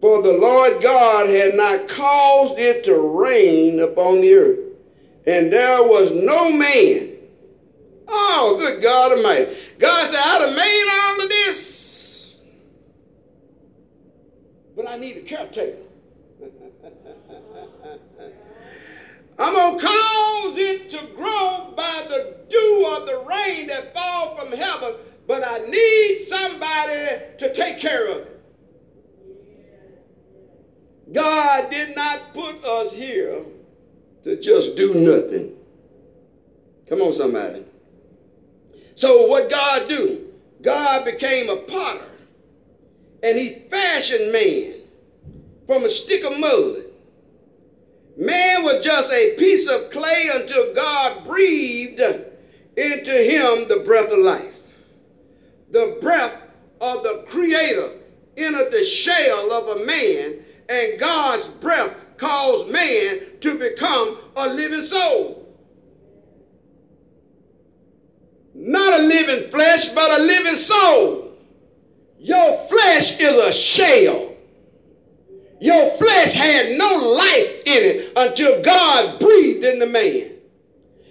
[0.00, 4.58] For the Lord God had not caused it to rain upon the earth,
[5.26, 7.12] and there was no man.
[8.08, 9.56] Oh, good God Almighty.
[9.78, 12.40] God said, I'd have made all of this,
[14.76, 15.78] but I need a caretaker.
[19.38, 24.34] I'm going to cause it to grow by the dew of the rain that fall
[24.34, 24.94] from heaven,
[25.26, 28.40] but I need somebody to take care of it.
[31.12, 33.42] God did not put us here
[34.24, 35.54] to just do nothing.
[36.88, 37.62] Come on, somebody.
[38.94, 40.32] So what God do?
[40.62, 42.10] God became a potter,
[43.22, 44.80] and he fashioned man
[45.66, 46.85] from a stick of mud
[48.16, 54.18] Man was just a piece of clay until God breathed into him the breath of
[54.20, 54.54] life.
[55.70, 56.34] The breath
[56.80, 57.90] of the Creator
[58.38, 64.86] entered the shell of a man, and God's breath caused man to become a living
[64.86, 65.54] soul.
[68.54, 71.36] Not a living flesh, but a living soul.
[72.18, 74.35] Your flesh is a shell.
[75.60, 80.32] Your flesh had no life in it until God breathed in the man.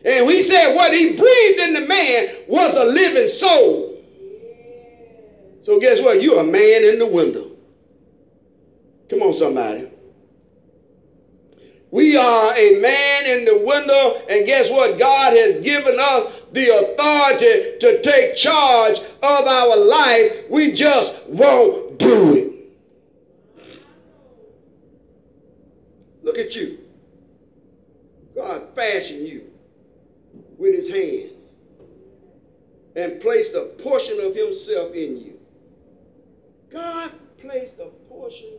[0.05, 4.03] And he said what he breathed in the man was a living soul.
[5.63, 6.21] So guess what?
[6.21, 7.51] You're a man in the window.
[9.09, 9.89] Come on, somebody.
[11.89, 14.99] We are a man in the window, and guess what?
[14.99, 20.49] God has given us the authority to take charge of our life.
[20.49, 22.54] We just won't do it.
[26.25, 26.79] Look at you.
[28.33, 29.47] God fashioned you
[30.57, 31.51] with his hands
[32.95, 35.39] and placed a portion of himself in you.
[36.71, 38.57] God placed a portion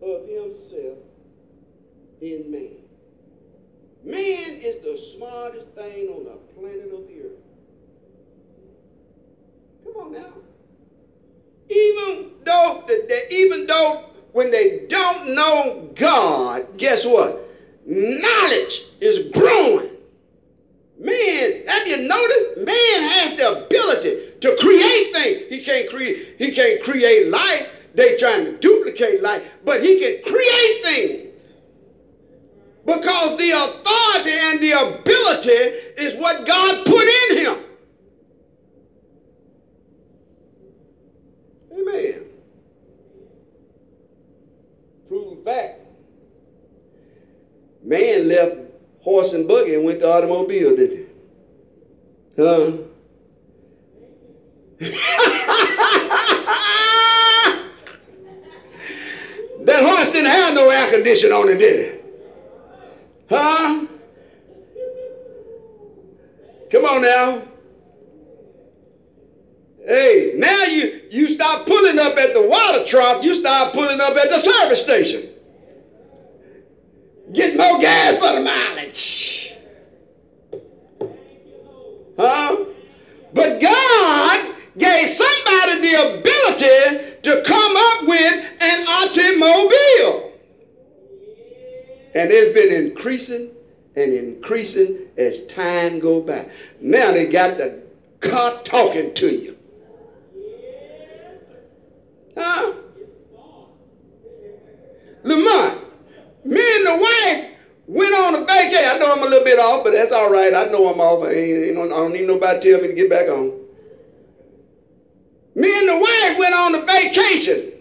[0.00, 0.98] of himself
[2.20, 2.76] in man.
[4.04, 7.42] Man is the smartest thing on the planet of the earth.
[9.82, 10.32] Come on now.
[11.68, 17.48] Even though the, the even though when they don't know God, guess what?
[17.86, 19.96] Knowledge is growing.
[20.98, 22.56] Man, have you noticed?
[22.56, 25.48] Man has the ability to create things.
[25.48, 27.70] He can't create, he can't create life.
[27.94, 31.42] They trying to duplicate life, but he can create things.
[32.84, 37.56] Because the authority and the ability is what God put in him.
[41.72, 42.23] Amen.
[47.84, 48.56] Man left
[49.00, 51.04] horse and buggy and went to automobile, didn't he?
[52.36, 52.78] Huh?
[59.60, 62.04] that horse didn't have no air conditioning on it, did it?
[63.28, 63.86] Huh?
[66.70, 67.42] Come on now.
[69.86, 74.16] Hey, now you you stop pulling up at the water trough, you start pulling up
[74.16, 75.33] at the service station.
[77.34, 79.54] Get more gas for the mileage.
[82.16, 82.64] Huh?
[83.32, 90.32] But God gave somebody the ability to come up with an automobile.
[92.14, 93.50] And it's been increasing
[93.96, 96.48] and increasing as time go by.
[96.80, 97.82] Now they got the
[98.20, 99.58] car talking to you.
[102.36, 102.74] Huh?
[105.24, 105.83] Lamont,
[106.44, 107.50] me and the wife
[107.86, 108.84] went on a vacation.
[108.84, 110.54] I know I'm a little bit off, but that's all right.
[110.54, 111.24] I know I'm off.
[111.24, 113.52] I, ain't, I don't need nobody tell me to get back on.
[115.54, 117.72] Me and the wife went on a vacation,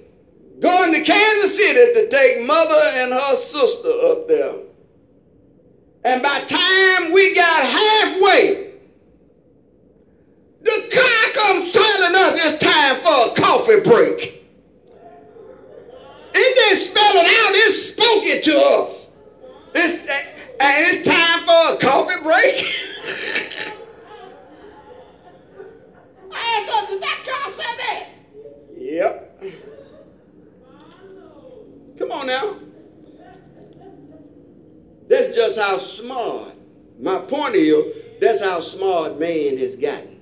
[0.60, 4.54] going to Kansas City to take mother and her sister up there.
[6.06, 8.74] And by time we got halfway,
[10.62, 14.43] the car comes telling us it's time for a coffee break.
[16.64, 19.08] Didn't spell it out, it spoke it to us.
[19.76, 19.96] It's,
[20.60, 22.66] and it's time for a coffee break.
[26.32, 28.08] I thought, did that car say that?
[28.78, 29.44] Yep.
[32.00, 32.56] Come on now.
[35.10, 36.54] That's just how smart.
[36.98, 40.22] My point is, that's how smart man has gotten.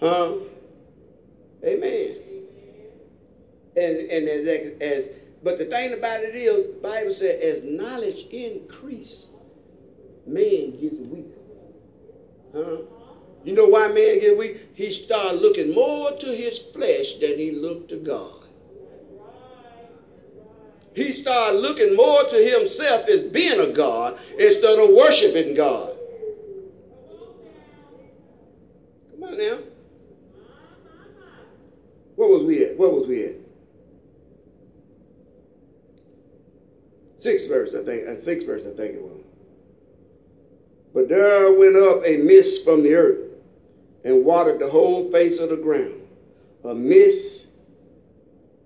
[0.00, 0.32] Huh?
[1.64, 2.29] Amen.
[3.80, 4.46] And, and as,
[4.82, 5.08] as
[5.42, 9.26] But the thing about it is, the Bible said, as knowledge increase,
[10.26, 11.40] man gets weaker.
[12.52, 12.82] Huh?
[13.42, 14.60] You know why man get weak?
[14.74, 18.44] He start looking more to his flesh than he looked to God.
[20.94, 25.96] He started looking more to himself as being a God instead of worshiping God.
[29.12, 29.58] Come on now.
[32.16, 32.76] Where was we at?
[32.76, 33.39] Where was we at?
[37.20, 38.08] Sixth verse, I think.
[38.08, 39.20] and sixth verse, I think it was.
[40.94, 43.18] But there went up a mist from the earth
[44.04, 46.00] and watered the whole face of the ground.
[46.64, 47.48] A mist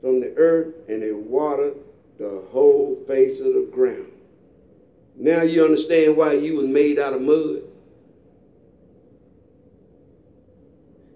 [0.00, 1.74] from the earth and it watered
[2.18, 4.12] the whole face of the ground.
[5.16, 7.62] Now you understand why you was made out of mud.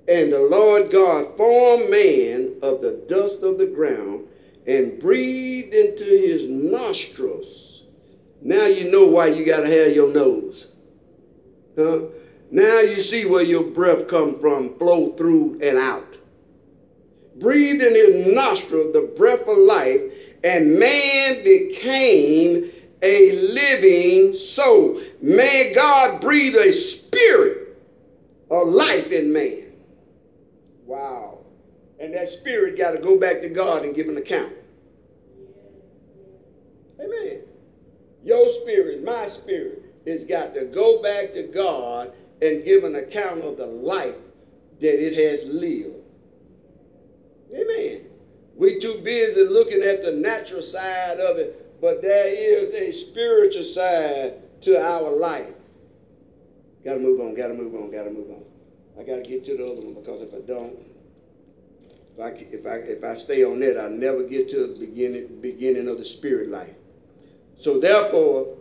[0.09, 4.18] And the Lord God formed man of the dust of the ground
[4.69, 7.85] and breathed into his nostrils.
[8.43, 10.67] Now you know why you got to have your nose.
[11.75, 12.01] Huh?
[12.51, 16.17] Now you see where your breath come from, flow through and out.
[17.41, 20.03] Breathed in his nostril the breath of life,
[20.45, 25.01] and man became a living soul.
[25.23, 27.79] May God breathe a spirit
[28.51, 29.73] of life in man.
[30.85, 31.39] Wow.
[32.01, 34.53] And that spirit got to go back to God and give an account.
[37.01, 37.43] Amen.
[38.25, 43.43] Your spirit, my spirit, has got to go back to God and give an account
[43.43, 44.15] of the life
[44.81, 45.95] that it has lived.
[47.55, 48.07] Amen.
[48.57, 53.63] We too busy looking at the natural side of it, but there is a spiritual
[53.63, 55.55] side to our life.
[56.85, 58.43] Gotta move on, gotta move on, gotta move on.
[58.99, 60.77] I gotta get to the other one because if I don't,
[62.15, 65.41] if I if I if I stay on that, I'll never get to the beginning
[65.41, 66.75] beginning of the spirit life.
[67.59, 68.57] So therefore,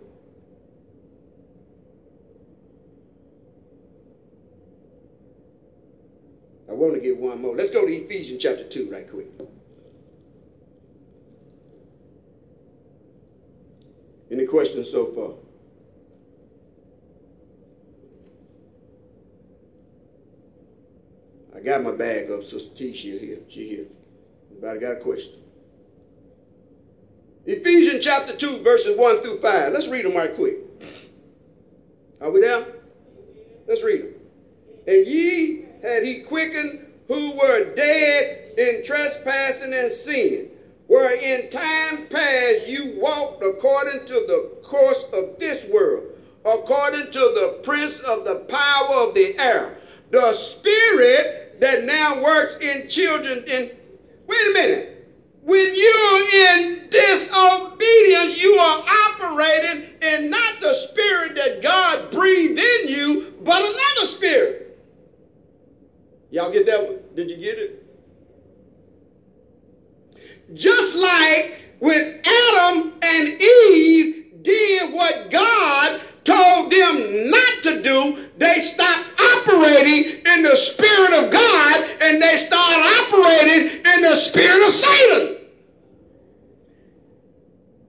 [6.68, 7.56] I want to get one more.
[7.56, 9.28] Let's go to Ephesians chapter 2 right quick.
[14.32, 15.34] Any questions so far?
[21.56, 23.40] I got my bag up, Sister T, she here.
[23.48, 23.86] She here.
[24.52, 25.47] Anybody got a question?
[27.48, 29.72] Ephesians chapter 2, verses 1 through 5.
[29.72, 30.58] Let's read them right quick.
[32.20, 32.66] Are we there?
[33.66, 34.14] Let's read them.
[34.86, 40.52] And ye had he quickened who were dead in trespassing and sin,
[40.88, 46.04] where in time past you walked according to the course of this world,
[46.44, 49.78] according to the prince of the power of the air,
[50.12, 53.72] the spirit that now works in children in
[54.28, 54.97] wait a minute
[55.48, 62.90] when you're in disobedience, you are operating in not the spirit that God breathed in
[62.90, 64.78] you, but another spirit.
[66.32, 67.00] Y'all get that one?
[67.16, 67.82] Did you get it?
[70.54, 78.60] Just like when Adam and Eve did what God told them not to do, they
[78.60, 84.74] stopped operating in the Spirit of God and they started operating in the Spirit of
[84.74, 85.37] Satan.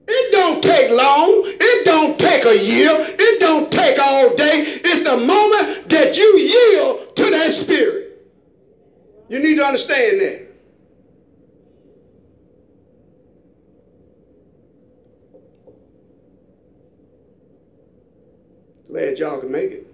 [0.08, 1.42] It don't take long.
[1.44, 2.90] It don't take a year.
[2.92, 4.80] It don't take all day.
[4.84, 8.26] It's the moment that you yield to that spirit.
[9.28, 10.48] You need to understand that.
[18.88, 19.86] Glad y'all can make it.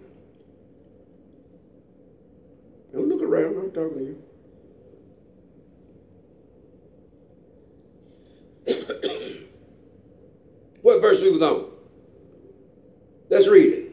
[2.92, 3.56] Don't look around.
[3.56, 4.22] I'm talking to you.
[10.84, 11.64] What verse we was on?
[13.30, 13.92] Let's read it.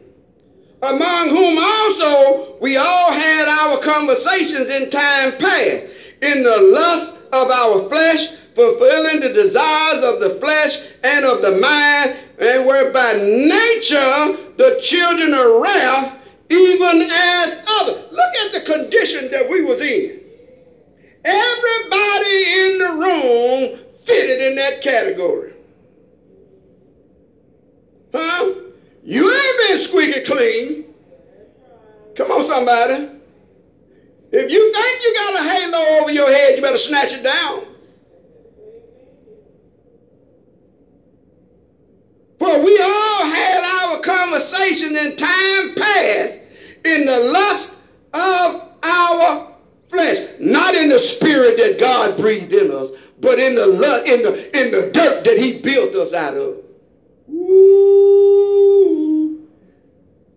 [0.82, 5.86] Among whom also we all had our conversations in time past,
[6.20, 11.52] in the lust of our flesh, fulfilling the desires of the flesh and of the
[11.52, 16.18] mind, and were by nature the children of wrath,
[16.50, 18.04] even as others.
[18.12, 20.20] Look at the condition that we was in.
[21.24, 25.51] Everybody in the room fitted in that category.
[28.12, 28.52] Huh?
[29.04, 30.94] You ain't been squeaky clean.
[32.14, 33.08] Come on, somebody.
[34.30, 37.66] If you think you got a halo over your head, you better snatch it down.
[42.38, 46.40] For we all had our conversation in time past
[46.84, 47.78] in the lust
[48.14, 49.54] of our
[49.88, 52.90] flesh, not in the spirit that God breathed in us,
[53.20, 53.64] but in the
[54.06, 56.61] in the in the dirt that He built us out of.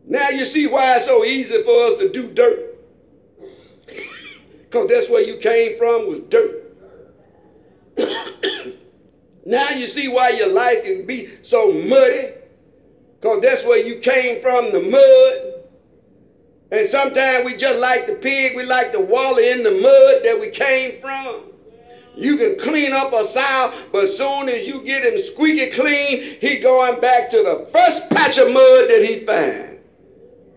[0.07, 2.71] Now you see why it's so easy for us to do dirt.
[4.63, 6.75] Because that's where you came from was dirt.
[9.45, 12.33] now you see why your life can be so muddy.
[13.21, 15.63] Because that's where you came from, the mud.
[16.71, 20.37] And sometimes we just like the pig, we like to wallow in the mud that
[20.41, 21.54] we came from.
[22.17, 26.59] You can clean up a sow, but soon as you get him squeaky clean, he
[26.59, 29.79] going back to the first patch of mud that he find.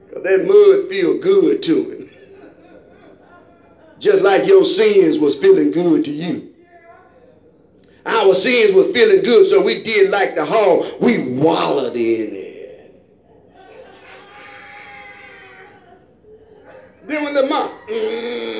[0.06, 2.10] Because that mud feel good to him.
[3.98, 6.54] Just like your sins was feeling good to you.
[8.06, 11.02] Our sins was feeling good, so we did like the hog.
[11.02, 12.48] We wallowed in it.
[17.06, 18.57] Then when the mouth, mm,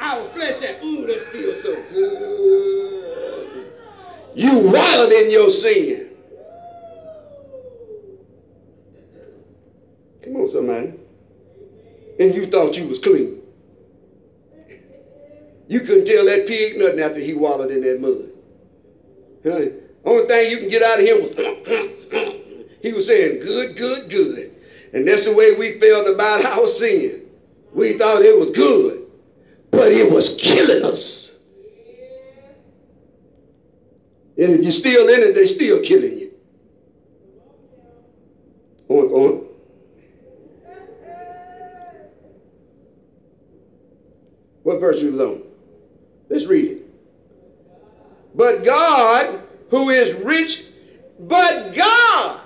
[0.00, 3.66] our flesh said, ooh, that feels so good.
[4.34, 6.10] You wallowed in your sin.
[10.22, 10.94] Come on, somebody.
[12.20, 13.42] And you thought you was clean.
[15.68, 18.30] You couldn't tell that pig nothing after he wallowed in that mud.
[19.44, 19.72] Honey,
[20.04, 21.30] only thing you can get out of him was
[22.82, 24.54] he was saying, good, good, good.
[24.94, 27.28] And that's the way we felt about our sin.
[27.72, 28.97] We thought it was good,
[29.70, 31.36] but it was killing us.
[34.36, 36.32] And if you're still in it, they're still killing you.
[38.88, 39.44] On, on.
[44.62, 45.42] What verse we was on?
[46.28, 46.82] Let's read it.
[48.34, 49.40] But God,
[49.70, 50.66] who is rich,
[51.18, 52.40] but God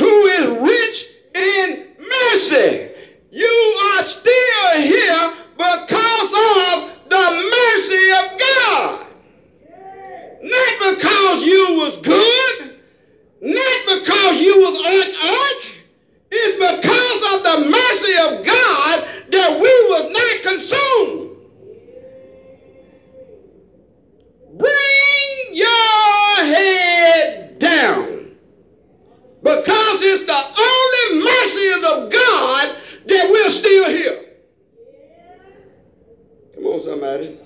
[0.00, 2.88] who is rich in mercy.
[3.30, 9.06] You are still here because of the mercy of God.
[10.42, 12.80] Not because you was good,
[13.42, 15.76] not because you was on earth.
[16.30, 21.36] It's because of the mercy of God that we was not consumed.
[24.58, 28.20] Bring your head down.
[29.42, 34.24] Because it's the only mercy of God that we're still here.
[36.54, 37.38] Come on, somebody.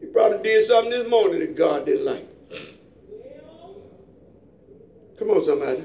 [0.00, 2.28] You probably did something this morning that God didn't like.
[5.18, 5.84] Come on, somebody.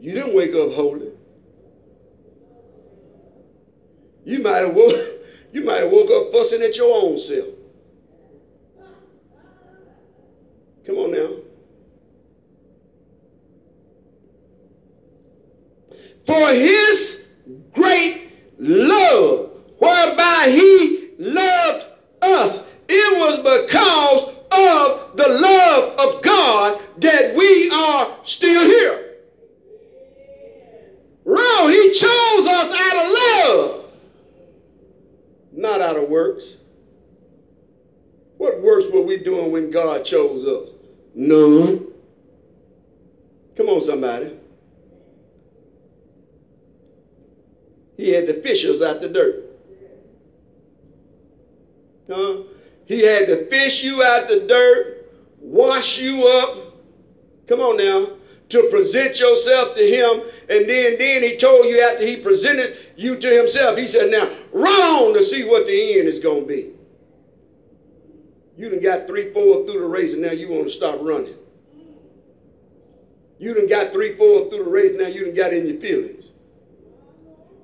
[0.00, 1.12] You didn't wake up holy.
[4.24, 4.96] You might have woke,
[5.52, 7.48] you might have woke up fussing at your own self.
[10.84, 11.42] Come on now.
[16.26, 17.28] for his
[17.72, 21.86] great love, whereby he loved
[22.20, 22.64] us.
[22.88, 29.16] It was because of the love of God that we are still here.
[31.24, 33.92] No, he chose us out of love,
[35.52, 36.56] not out of works.
[38.36, 40.74] What works were we doing when God chose us?
[41.14, 41.86] None.
[43.56, 44.36] Come on, somebody.
[48.02, 49.44] He had to fish us out the dirt.
[52.08, 52.38] Huh?
[52.86, 55.06] He had to fish you out the dirt,
[55.40, 56.74] wash you up.
[57.46, 58.10] Come on now.
[58.50, 60.22] To present yourself to him.
[60.50, 64.30] And then, then he told you after he presented you to himself, he said, now
[64.52, 66.70] run on to see what the end is going to be.
[68.56, 71.34] You done got three, four through the race, and now you want to stop running.
[73.38, 76.26] You done got three, four through the race, now you done got in your feelings.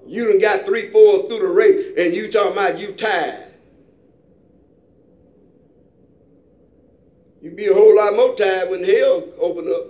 [0.07, 3.48] You done got three, four through the race, and you talking about you tired.
[7.41, 9.85] You'd be a whole lot more tired when hell opened up.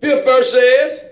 [0.00, 1.04] Fifth verse says,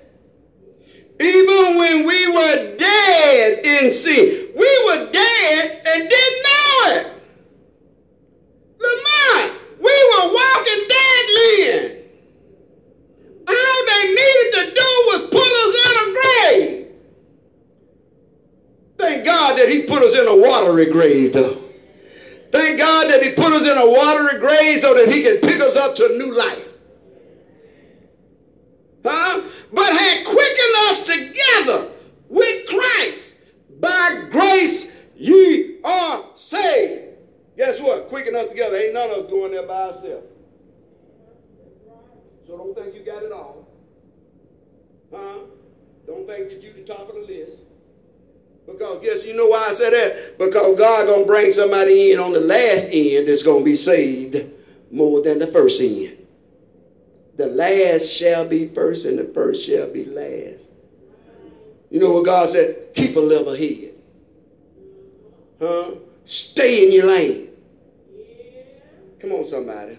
[1.19, 7.07] even when we were dead in sin, we were dead and didn't know it.
[8.81, 11.99] Lamont, we were walking dead men.
[13.49, 16.87] All they needed to do was put us in a grave.
[18.99, 21.62] Thank God that He put us in a watery grave, though.
[22.53, 25.61] Thank God that He put us in a watery grave so that He can pick
[25.61, 26.69] us up to a new life.
[29.05, 29.43] Huh?
[29.73, 31.91] But had quickened us together
[32.29, 33.41] with Christ.
[33.81, 37.17] By grace ye are saved.
[37.57, 38.09] Guess what?
[38.09, 38.77] Quicken us together.
[38.77, 40.27] Ain't none of us going there by ourselves.
[42.47, 43.67] So don't think you got it all.
[45.13, 45.39] Huh?
[46.07, 47.59] Don't think that you the top of the list.
[48.67, 50.39] Because yes, you know why I said that?
[50.39, 54.45] Because God gonna bring somebody in on the last end that's gonna be saved
[54.91, 56.17] more than the first end.
[57.37, 60.69] The last shall be first, and the first shall be last.
[61.91, 62.95] You know what God said?
[62.95, 63.95] Keep a level head.
[65.59, 65.93] Huh?
[66.25, 67.51] Stay in your lane.
[69.19, 69.99] Come on, somebody.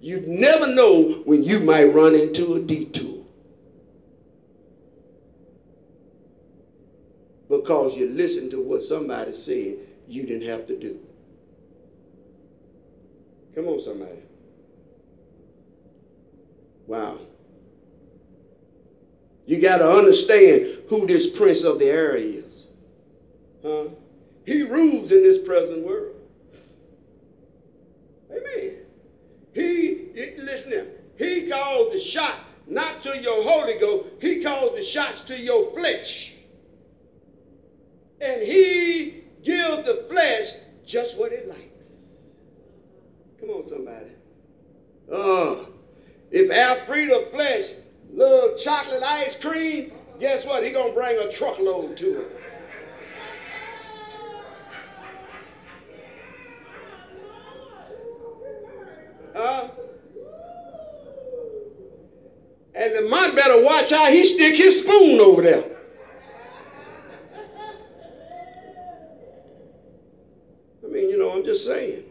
[0.00, 3.09] You never know when you might run into a detour.
[7.50, 11.00] Because you listened to what somebody said you didn't have to do.
[13.56, 14.22] Come on, somebody.
[16.86, 17.18] Wow.
[19.46, 22.68] You got to understand who this prince of the air is.
[23.64, 23.86] Huh?
[24.46, 26.14] He rules in this present world.
[28.30, 28.76] Amen.
[29.52, 30.06] He,
[30.38, 30.86] listen here,
[31.18, 32.36] he calls the shot
[32.68, 36.34] not to your Holy Ghost, he calls the shots to your flesh.
[38.20, 40.52] And he gives the flesh
[40.84, 42.06] just what it likes.
[43.40, 44.10] Come on, somebody.
[45.10, 45.66] Oh,
[46.30, 47.70] if Alfredo flesh
[48.12, 50.62] love chocolate ice cream, guess what?
[50.62, 52.36] He gonna bring a truckload to it.
[59.34, 59.68] Huh?
[62.74, 65.79] And the man better watch how he stick his spoon over there.
[70.90, 72.04] I mean, you know, I'm just saying.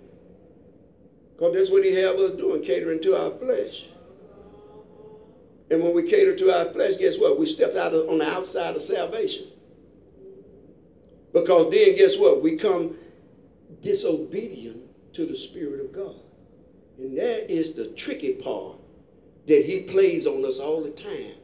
[1.36, 3.88] Because that's what he have us doing, catering to our flesh.
[5.70, 7.38] And when we cater to our flesh, guess what?
[7.38, 9.48] We step out of, on the outside of salvation.
[11.34, 12.42] Because then, guess what?
[12.42, 12.96] We come
[13.82, 14.82] disobedient
[15.14, 16.16] to the Spirit of God.
[16.98, 18.78] And that is the tricky part
[19.48, 21.36] that he plays on us all the time.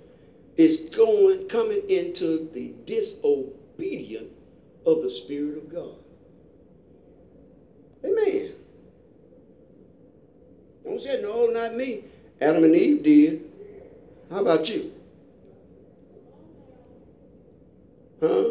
[0.56, 4.32] It's going, coming into the disobedience
[4.86, 5.96] of the Spirit of God.
[8.06, 8.54] Amen.
[10.84, 12.04] Don't say, no, not me.
[12.42, 13.50] Adam and Eve did.
[14.30, 14.92] How about you?
[18.22, 18.50] Huh?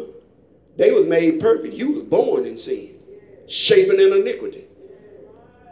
[0.77, 1.73] They was made perfect.
[1.73, 2.99] You was born in sin,
[3.47, 4.65] shaping in iniquity.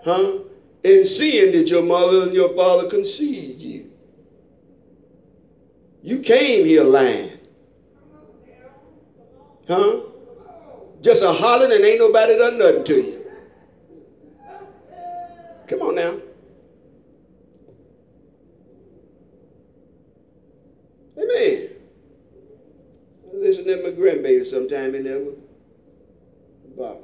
[0.03, 0.39] Huh?
[0.83, 3.89] In sin did your mother and your father conceive you.
[6.01, 7.39] You came here lying.
[9.67, 10.01] Huh?
[11.01, 13.12] Just a hollering and ain't nobody done nothing to you.
[15.67, 16.19] Come on now.
[21.17, 21.69] Amen.
[23.25, 25.35] I listen to my grandbaby sometime in there with
[26.77, 26.97] Bob.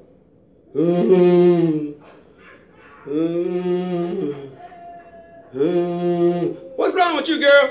[6.75, 7.69] What's wrong with you, girl?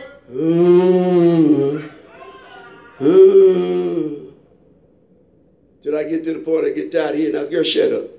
[5.83, 8.18] Till I get to the point I get tired of hearing that girl, shut up.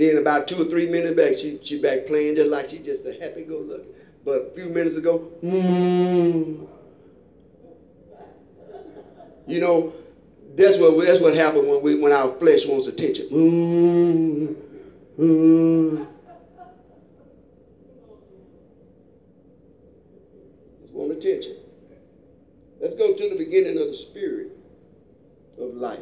[0.00, 3.04] Then about two or three minutes back, she she back playing just like she just
[3.04, 3.84] a happy go lucky.
[4.24, 6.66] But a few minutes ago, mm.
[9.46, 9.92] you know,
[10.56, 13.28] that's what that's what happens when we when our flesh wants attention.
[13.28, 14.56] Mm.
[15.18, 16.06] Mm.
[20.92, 21.56] Want attention.
[22.80, 24.52] Let's go to the beginning of the spirit
[25.58, 26.00] of life.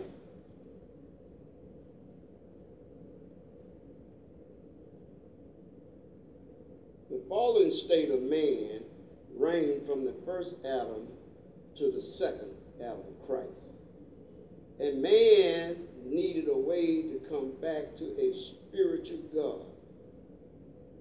[7.28, 8.80] Fallen state of man
[9.36, 11.08] reigned from the first Adam
[11.76, 12.50] to the second
[12.80, 13.74] Adam, Christ.
[14.80, 19.66] And man needed a way to come back to a spiritual God.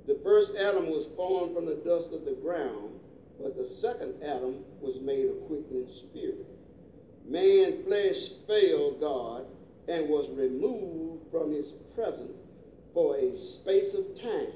[0.08, 3.00] The first Adam was formed from the dust of the ground,
[3.42, 6.46] but the second Adam was made a quickening spirit.
[7.28, 9.46] Man flesh failed God
[9.88, 12.38] and was removed from his presence
[12.94, 14.54] for a space of time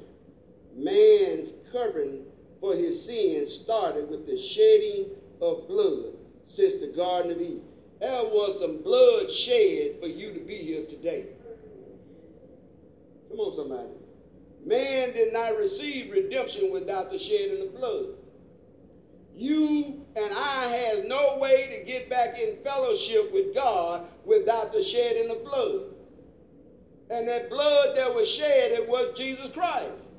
[0.76, 2.26] man's covering
[2.60, 5.08] for his sins started with the shedding
[5.42, 6.14] of blood
[6.48, 7.62] since the Garden of Eden.
[8.00, 11.26] There was some blood shed for you to be here today.
[13.30, 13.90] Come on, somebody.
[14.66, 18.16] Man did not receive redemption without the shedding of blood.
[19.36, 24.84] You and I has no way to get back in fellowship with God without the
[24.84, 25.86] shedding of blood.
[27.10, 30.11] And that blood that was shed, it was Jesus Christ.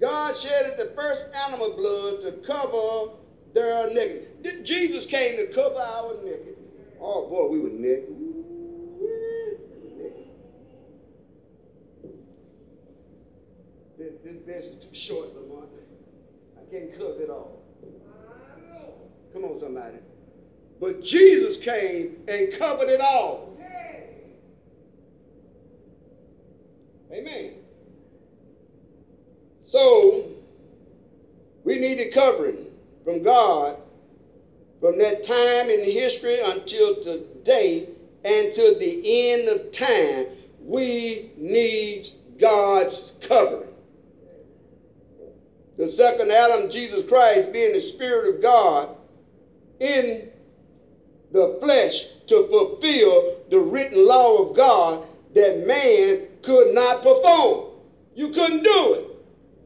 [0.00, 3.12] God shedded the first animal blood to cover
[3.52, 4.66] their nakedness.
[4.66, 6.56] Jesus came to cover our nakedness.
[7.00, 8.16] Oh boy, we were naked.
[13.98, 15.68] This, this bench is too short, Lamont.
[16.56, 17.62] I can't cover it all.
[19.34, 19.98] Come on, somebody.
[20.80, 23.58] But Jesus came and covered it all.
[27.12, 27.59] Amen.
[29.70, 30.24] So,
[31.62, 32.66] we needed covering
[33.04, 33.76] from God
[34.80, 37.88] from that time in history until today
[38.24, 40.26] and to the end of time.
[40.60, 42.08] We need
[42.38, 43.68] God's covering.
[45.76, 48.96] The second Adam, Jesus Christ, being the Spirit of God
[49.78, 50.30] in
[51.30, 57.68] the flesh to fulfill the written law of God that man could not perform.
[58.16, 59.09] You couldn't do it.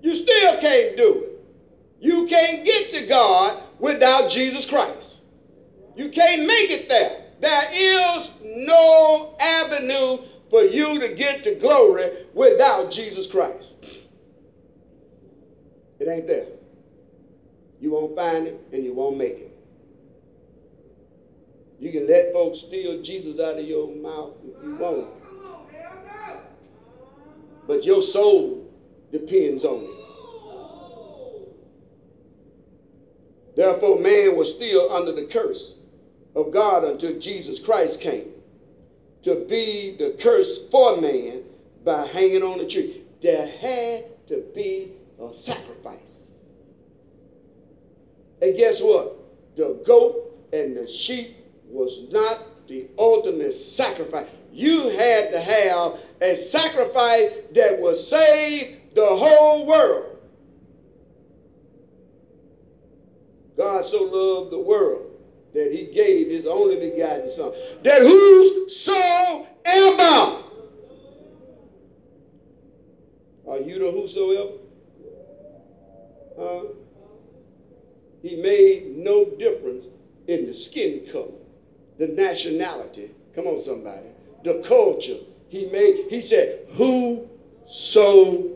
[0.04, 1.40] You still can't do it.
[1.98, 5.20] You can't get to God without Jesus Christ.
[5.96, 7.24] You can't make it there.
[7.40, 10.18] There is no avenue
[10.50, 13.78] for you to get to glory without Jesus Christ.
[15.98, 16.48] It ain't there.
[17.80, 19.56] You won't find it and you won't make it.
[21.80, 25.08] You can let folks steal Jesus out of your mouth if you want.
[27.66, 28.63] But your soul
[29.14, 29.90] depends on it.
[33.56, 35.74] Therefore, man was still under the curse
[36.34, 38.32] of God until Jesus Christ came
[39.22, 41.44] to be the curse for man
[41.84, 43.04] by hanging on the tree.
[43.22, 46.32] There had to be a sacrifice.
[48.42, 49.16] And guess what?
[49.56, 51.36] The goat and the sheep
[51.68, 54.26] was not the ultimate sacrifice.
[54.52, 60.18] You had to have a sacrifice that would save the whole world.
[63.56, 65.12] God so loved the world
[65.52, 67.52] that he gave his only begotten son.
[67.84, 69.46] That whosoever
[73.46, 74.50] are you the whosoever?
[76.38, 76.64] Huh?
[78.22, 79.86] He made no difference
[80.26, 81.28] in the skin color,
[81.98, 83.10] the nationality.
[83.34, 84.08] Come on, somebody.
[84.44, 85.18] The culture.
[85.48, 88.53] He made, he said, whosoever.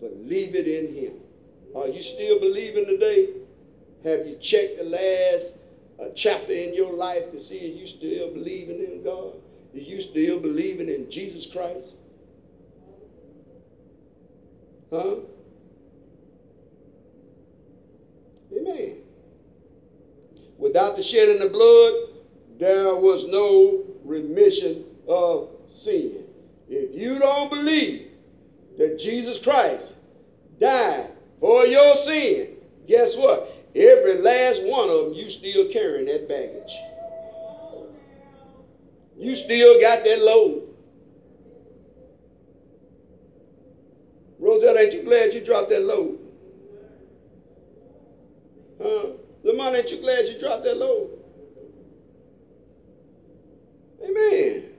[0.00, 1.12] Believe it in him.
[1.76, 3.28] Are you still believing today?
[4.02, 5.54] Have you checked the last
[6.00, 9.34] uh, chapter in your life to see if you still believing in God?
[9.74, 11.94] Are you still believing in Jesus Christ?
[14.90, 15.16] Huh?
[18.56, 18.96] Amen.
[20.56, 21.94] Without the shedding of blood,
[22.58, 26.24] there was no remission of sin.
[26.70, 28.11] If you don't believe
[28.78, 29.94] that Jesus Christ
[30.58, 31.10] died
[31.40, 32.56] for your sin,
[32.86, 33.52] guess what?
[33.74, 36.72] Every last one of them, you still carrying that baggage.
[39.16, 40.68] You still got that load.
[44.38, 46.18] Rosette, ain't you glad you dropped that load?
[48.82, 49.06] Huh?
[49.44, 51.10] Lamont, ain't you glad you dropped that load?
[54.04, 54.71] Amen.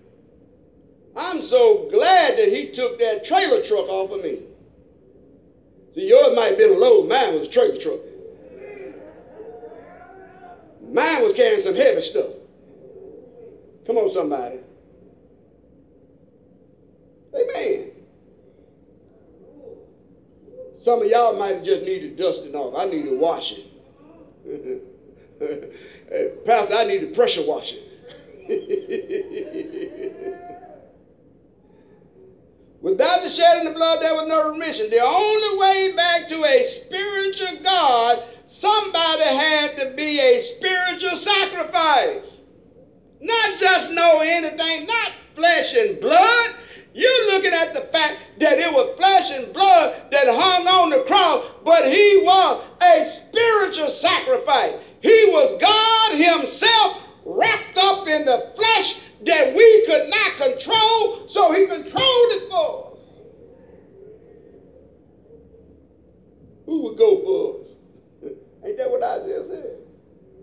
[1.15, 4.39] I'm so glad that he took that trailer truck off of me.
[5.93, 7.99] See, yours might have been a load, mine was a trailer truck.
[10.81, 12.31] Mine was carrying some heavy stuff.
[13.85, 14.59] Come on, somebody.
[17.35, 17.91] Amen.
[20.79, 22.73] Some of y'all might have just needed dusting off.
[22.75, 23.63] I need needed washing.
[26.45, 27.79] Pastor, I need needed pressure washing.
[32.83, 34.89] Without the shedding of blood, there was no remission.
[34.89, 42.41] The only way back to a spiritual God, somebody had to be a spiritual sacrifice.
[43.21, 46.55] Not just know anything, not flesh and blood.
[46.93, 51.03] You're looking at the fact that it was flesh and blood that hung on the
[51.03, 54.73] cross, but he was a spiritual sacrifice.
[55.01, 61.51] He was God himself wrapped up in the flesh that we could not control, so
[61.51, 63.19] he controlled it for us.
[66.65, 68.33] Who would go for us?
[68.65, 69.77] Ain't that what Isaiah said?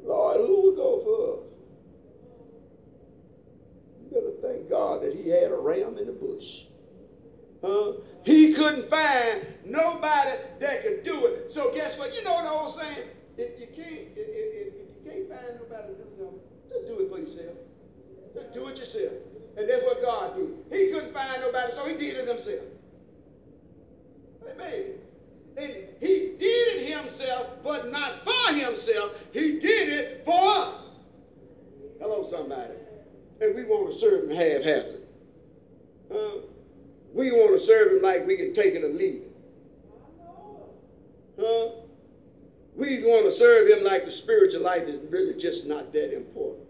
[0.04, 1.50] Lord, who would go for us?
[4.02, 6.64] You better thank God that he had a ram in the bush.
[7.62, 7.92] Huh?
[8.24, 11.52] He couldn't find nobody that could do it.
[11.52, 12.14] So guess what?
[12.14, 15.92] You know the old saying, if you can't, if, if, if you can't find nobody
[15.92, 17.56] to do something, just do it for yourself.
[18.54, 19.12] Do it yourself.
[19.56, 20.78] And that's what God did.
[20.78, 22.64] He couldn't find nobody, so he did it himself.
[24.48, 24.94] Amen.
[25.56, 29.12] And he did it himself, but not for himself.
[29.32, 31.00] He did it for us.
[32.00, 32.74] Hello, somebody.
[33.40, 35.00] And we want to serve him half-assed.
[36.10, 36.46] Uh,
[37.12, 39.32] we want to serve him like we can take it or leave it.
[41.38, 41.68] Huh?
[42.76, 46.66] We want to serve him like the spiritual life is really just not that important.